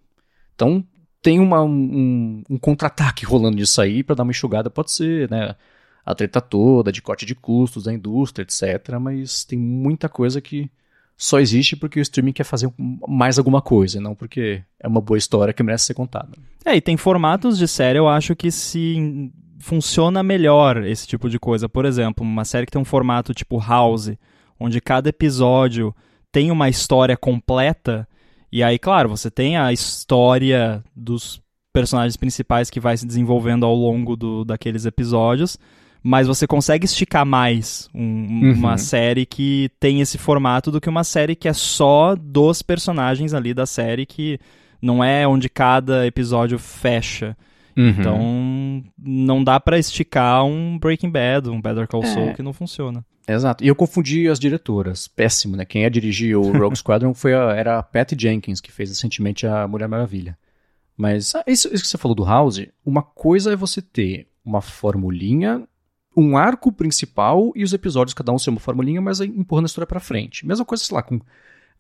[0.55, 0.84] Então,
[1.21, 4.69] tem uma, um, um contra-ataque rolando disso aí para dar uma enxugada.
[4.69, 5.55] Pode ser, né?
[6.03, 8.97] A treta toda de corte de custos da indústria, etc.
[8.99, 10.69] Mas tem muita coisa que
[11.17, 12.71] só existe porque o streaming quer fazer
[13.07, 16.37] mais alguma coisa, não porque é uma boa história que merece ser contada.
[16.63, 19.32] É, e tem formatos de série, eu acho que se
[19.66, 21.67] funciona melhor esse tipo de coisa.
[21.67, 24.12] Por exemplo, uma série que tem um formato tipo House,
[24.59, 25.93] onde cada episódio
[26.32, 28.08] tem uma história completa,
[28.51, 31.42] e aí, claro, você tem a história dos
[31.74, 35.58] personagens principais que vai se desenvolvendo ao longo do, daqueles episódios,
[36.04, 38.54] mas você consegue esticar mais um, uhum.
[38.54, 43.33] uma série que tem esse formato do que uma série que é só dos personagens
[43.33, 44.39] ali da série, que
[44.79, 47.36] não é onde cada episódio fecha.
[47.77, 47.89] Uhum.
[47.89, 52.33] Então, não dá para esticar um Breaking Bad, um Better Call Saul é.
[52.33, 53.05] que não funciona.
[53.27, 53.63] Exato.
[53.63, 55.07] E eu confundi as diretoras.
[55.07, 55.65] Péssimo, né?
[55.65, 59.45] Quem ia dirigir o Rogue Squadron foi a, era a Patty Jenkins, que fez recentemente
[59.45, 60.37] a Mulher Maravilha.
[60.95, 64.61] Mas ah, isso, isso que você falou do House, uma coisa é você ter uma
[64.61, 65.67] formulinha,
[66.15, 69.87] um arco principal e os episódios, cada um ser uma formulinha, mas empurrando a história
[69.87, 70.45] pra frente.
[70.45, 71.19] Mesma coisa, sei lá, com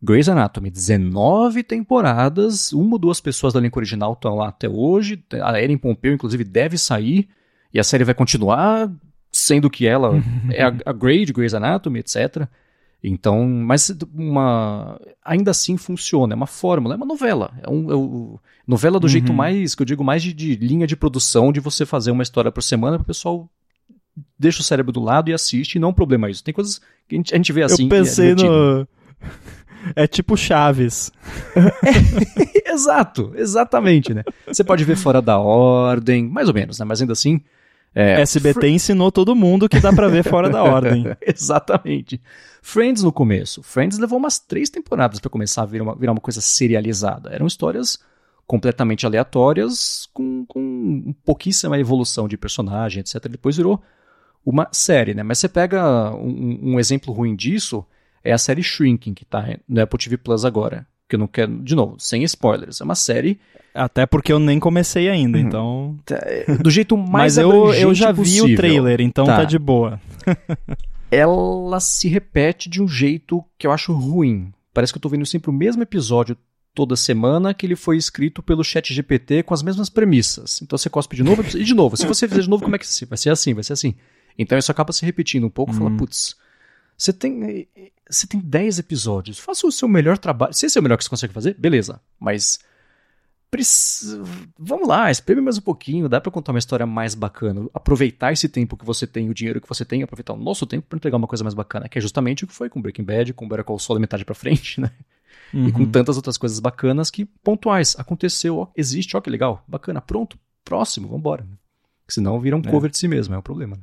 [0.01, 5.23] Grey's Anatomy, 19 temporadas, uma ou duas pessoas da elenco original estão lá até hoje,
[5.41, 7.27] a Erin Pompeu, inclusive, deve sair,
[7.73, 8.91] e a série vai continuar,
[9.31, 10.11] sendo que ela
[10.51, 12.47] é a, a Grey de Grey's Anatomy, etc.
[13.03, 17.53] Então, mas uma, ainda assim funciona, é uma fórmula, é uma novela.
[17.61, 19.09] É um, é um novela do uhum.
[19.09, 22.23] jeito mais, que eu digo, mais de, de, linha de produção, de você fazer uma
[22.23, 23.49] história por semana para o pessoal
[24.39, 26.43] deixa o cérebro do lado e assiste, e não é um problema isso.
[26.43, 27.83] Tem coisas que a gente, a gente vê assim.
[27.83, 28.87] Eu pensei é no.
[29.95, 31.11] É tipo Chaves.
[31.55, 34.23] é, exato, exatamente, né?
[34.47, 36.85] Você pode ver fora da ordem, mais ou menos, né?
[36.85, 37.41] Mas ainda assim.
[37.93, 38.65] É, SBT Fr...
[38.65, 41.05] ensinou todo mundo que dá pra ver fora da ordem.
[41.25, 42.21] exatamente.
[42.61, 43.63] Friends no começo.
[43.63, 47.29] Friends levou umas três temporadas para começar a virar uma, virar uma coisa serializada.
[47.29, 47.97] Eram histórias
[48.45, 53.27] completamente aleatórias, com, com pouquíssima evolução de personagem, etc.
[53.27, 53.81] Depois virou
[54.45, 55.23] uma série, né?
[55.23, 57.83] Mas você pega um, um exemplo ruim disso,
[58.25, 60.85] é a série Shrinking, que tá no Apple TV Plus agora.
[61.07, 62.81] Que eu não quero, de novo, sem spoilers.
[62.81, 63.39] É uma série.
[63.73, 65.43] Até porque eu nem comecei ainda, uhum.
[65.43, 65.99] então.
[66.03, 68.53] Tá, é, do jeito mais Mas eu, eu já vi possível.
[68.53, 70.01] o trailer, então tá, tá de boa.
[71.11, 74.51] ela se repete de um jeito que eu acho ruim.
[74.73, 76.35] Parece que eu tô vendo sempre o mesmo episódio
[76.73, 80.61] toda semana que ele foi escrito pelo chat GPT com as mesmas premissas.
[80.61, 81.95] Então você cospe de novo e de novo.
[81.95, 83.53] Se você fizer de novo, como é que vai ser assim?
[83.53, 83.95] Vai ser assim.
[84.37, 85.71] Então isso acaba se repetindo um pouco.
[85.71, 85.77] Uhum.
[85.77, 86.35] Fala, putz,
[86.97, 87.67] você tem,
[88.09, 89.39] você tem 10 episódios.
[89.39, 90.53] Faça o seu melhor trabalho.
[90.53, 91.99] Se esse é o melhor que você consegue fazer, beleza.
[92.19, 92.59] Mas
[94.57, 98.49] vamos lá, espreme mais um pouquinho, dá para contar uma história mais bacana, aproveitar esse
[98.49, 101.17] tempo que você tem, o dinheiro que você tem, aproveitar o nosso tempo para entregar
[101.17, 103.63] uma coisa mais bacana, que é justamente o que foi com Breaking Bad, com Better
[103.63, 104.91] Call Saul da metade para frente, né?
[105.53, 105.67] Uhum.
[105.67, 105.91] E com uhum.
[105.91, 111.07] tantas outras coisas bacanas que pontuais, aconteceu, ó, existe, ó que legal, bacana, pronto, próximo,
[111.07, 111.47] vambora.
[112.07, 112.69] Senão vira um é.
[112.69, 113.79] cover de si mesmo, é o um problema.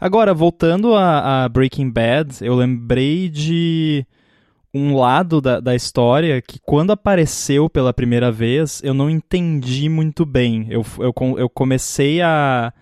[0.00, 4.06] Agora, voltando a, a Breaking Bad, eu lembrei de
[4.74, 10.26] um lado da, da história que quando apareceu pela primeira vez eu não entendi muito
[10.26, 10.66] bem.
[10.68, 12.72] Eu, eu, eu comecei a,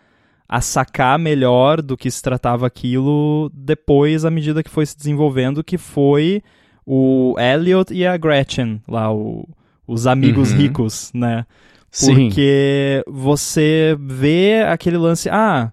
[0.48, 5.62] a sacar melhor do que se tratava aquilo depois, à medida que foi se desenvolvendo,
[5.62, 6.42] que foi
[6.86, 9.46] o Elliot e a Gretchen, lá, o,
[9.86, 10.58] os amigos uhum.
[10.58, 11.44] ricos, né?
[11.90, 13.12] Porque Sim.
[13.12, 15.70] você vê aquele lance, ah,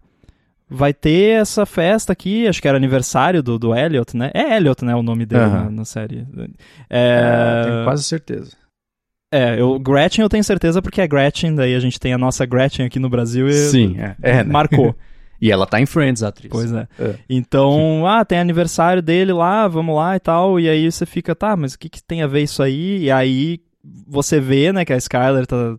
[0.70, 4.30] vai ter essa festa aqui, acho que era aniversário do, do Elliot, né?
[4.34, 5.52] É Elliot, né, o nome dele uhum.
[5.52, 6.28] na, na, série.
[6.90, 7.62] É...
[7.62, 7.64] é...
[7.64, 8.52] tenho quase certeza.
[9.32, 12.46] É, eu, Gretchen eu tenho certeza porque é Gretchen, daí a gente tem a nossa
[12.46, 14.44] Gretchen aqui no Brasil e Sim, é, é né?
[14.44, 14.96] marcou.
[15.40, 16.50] e ela tá em Friends, a atriz.
[16.52, 16.88] Pois é.
[17.00, 17.16] é.
[17.30, 21.56] Então, ah, tem aniversário dele lá, vamos lá e tal, e aí você fica, tá,
[21.56, 23.04] mas o que, que tem a ver isso aí?
[23.04, 23.60] E aí
[24.08, 25.78] você vê, né, que a Skyler tá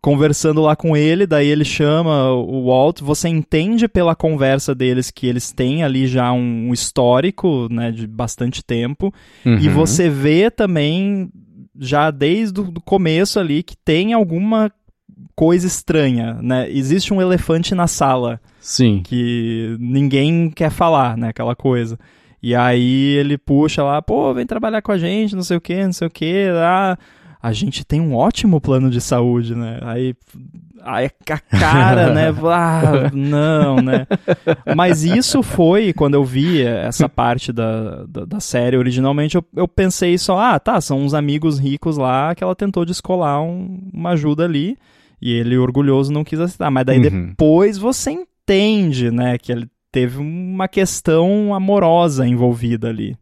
[0.00, 5.26] conversando lá com ele, daí ele chama o Walt, você entende pela conversa deles que
[5.26, 9.12] eles têm ali já um histórico, né, de bastante tempo,
[9.44, 9.56] uhum.
[9.56, 11.30] e você vê também
[11.78, 14.70] já desde o começo ali que tem alguma
[15.34, 16.70] coisa estranha, né?
[16.70, 18.40] Existe um elefante na sala.
[18.60, 19.00] Sim.
[19.02, 21.98] Que ninguém quer falar, né, aquela coisa.
[22.42, 25.84] E aí ele puxa lá, pô, vem trabalhar com a gente, não sei o que,
[25.84, 26.98] não sei o que, ah,
[27.42, 29.78] a gente tem um ótimo plano de saúde, né?
[29.82, 30.14] Aí,
[30.82, 32.34] aí a cara, né?
[32.44, 34.06] Ah, não, né?
[34.76, 39.66] Mas isso foi, quando eu vi essa parte da, da, da série originalmente, eu, eu,
[39.66, 44.10] pensei só, ah, tá, são uns amigos ricos lá que ela tentou descolar um, uma
[44.10, 44.76] ajuda ali,
[45.20, 46.70] e ele, orgulhoso, não quis aceitar.
[46.70, 47.28] Mas daí uhum.
[47.28, 53.16] depois você entende, né, que ele teve uma questão amorosa envolvida ali.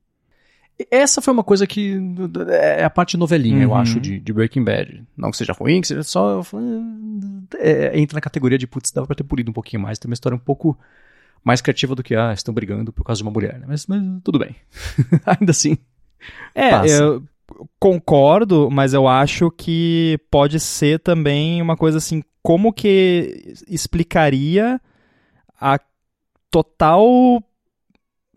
[0.90, 2.00] Essa foi uma coisa que
[2.50, 3.62] é a parte novelinha, uhum.
[3.62, 5.05] eu acho, de, de, Breaking Bad.
[5.16, 6.40] Não que seja ruim, que seja só.
[7.59, 9.98] É, entra na categoria de putz, dava pra ter polido um pouquinho mais.
[9.98, 10.78] Tem uma história um pouco
[11.42, 13.66] mais criativa do que, ah, estão brigando por causa de uma mulher, né?
[13.66, 14.55] Mas, mas tudo bem.
[15.26, 15.76] Ainda assim.
[16.55, 16.94] É, passa.
[16.94, 17.22] eu
[17.78, 24.80] concordo, mas eu acho que pode ser também uma coisa assim, como que explicaria
[25.60, 25.80] a
[26.50, 27.42] total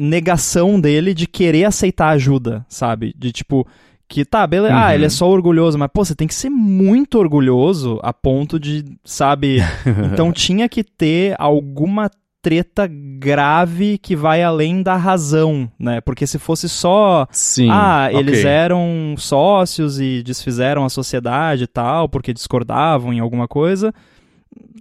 [0.02, 3.14] negação dele de querer aceitar ajuda, sabe?
[3.18, 3.68] De tipo,
[4.08, 4.82] que tá, beleza, uhum.
[4.82, 8.60] ah, ele é só orgulhoso, mas pô, você tem que ser muito orgulhoso a ponto
[8.60, 9.60] de, sabe?
[10.12, 12.10] então tinha que ter alguma
[12.42, 16.02] treta grave que vai além da razão, né?
[16.02, 18.52] Porque se fosse só, Sim, ah, eles okay.
[18.52, 23.94] eram sócios e desfizeram a sociedade e tal, porque discordavam em alguma coisa,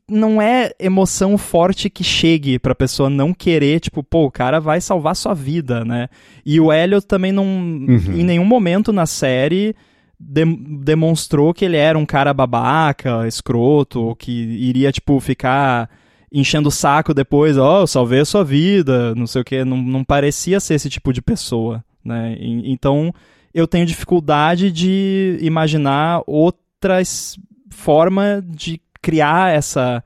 [0.08, 4.80] não é emoção forte que chegue pra pessoa não querer, tipo, pô, o cara vai
[4.80, 6.08] salvar sua vida, né?
[6.44, 8.12] E o Elliot também não, uhum.
[8.12, 9.74] em nenhum momento na série
[10.18, 15.88] de, demonstrou que ele era um cara babaca, escroto, ou que iria, tipo, ficar
[16.32, 19.76] enchendo o saco depois, ó, oh, salvei a sua vida, não sei o que, não,
[19.76, 22.36] não parecia ser esse tipo de pessoa, né?
[22.38, 23.14] E, então,
[23.54, 27.38] eu tenho dificuldade de imaginar outras
[27.70, 30.02] forma de criar essa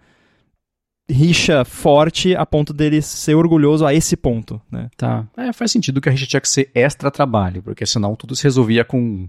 [1.09, 4.89] rixa forte a ponto dele ser orgulhoso a esse ponto, né?
[4.97, 5.27] Tá.
[5.37, 8.45] É, faz sentido que a rixa tinha que ser extra trabalho, porque senão tudo se
[8.45, 9.29] resolvia com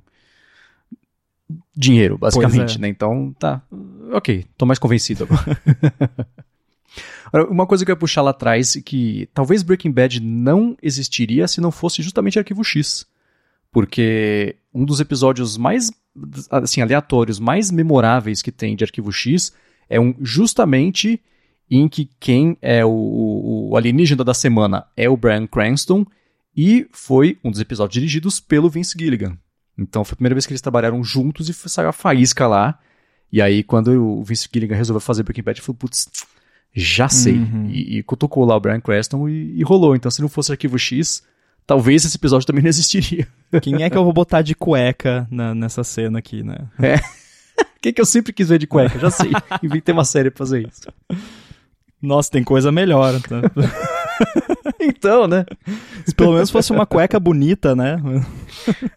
[1.75, 2.81] dinheiro, basicamente, é.
[2.81, 2.87] né?
[2.87, 3.61] Então, tá.
[4.11, 5.61] Ok, tô mais convencido agora.
[7.49, 11.59] Uma coisa que eu ia puxar lá atrás, que talvez Breaking Bad não existiria se
[11.59, 13.05] não fosse justamente Arquivo X.
[13.71, 15.91] Porque um dos episódios mais,
[16.49, 19.53] assim, aleatórios, mais memoráveis que tem de Arquivo X
[19.89, 21.21] é um justamente
[21.69, 26.05] em que quem é o, o alienígena da semana é o Brian Cranston
[26.55, 29.37] e foi um dos episódios dirigidos pelo Vince Gilligan.
[29.77, 32.79] Então foi a primeira vez que eles trabalharam juntos e saiu a faísca lá.
[33.31, 36.07] E aí, quando o Vince Gilligan resolveu fazer Breaking Bad, ele falou, putz,
[36.73, 37.35] já sei.
[37.35, 37.69] Uhum.
[37.69, 39.95] E, e cutucou lá o Brian Cranston e, e rolou.
[39.95, 41.23] Então, se não fosse Arquivo X,
[41.67, 43.27] talvez esse episódio também não existiria.
[43.61, 46.57] Quem é que eu vou botar de cueca na- nessa cena aqui, né?
[47.81, 48.97] Quem que eu sempre quis ver de cueca?
[48.99, 49.31] Já sei.
[49.63, 50.81] Inventei uma série pra fazer isso.
[52.01, 53.13] Nossa, tem coisa melhor.
[53.21, 53.41] tá?
[54.79, 55.45] Então, né?
[56.05, 57.97] Se pelo menos fosse uma cueca bonita, né?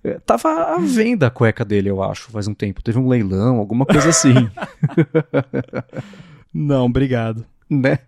[0.05, 2.83] É, Tava à venda a cueca dele, eu acho, faz um tempo.
[2.83, 4.35] Teve um leilão, alguma coisa assim,
[6.53, 7.45] Não, obrigado.
[7.69, 7.99] né?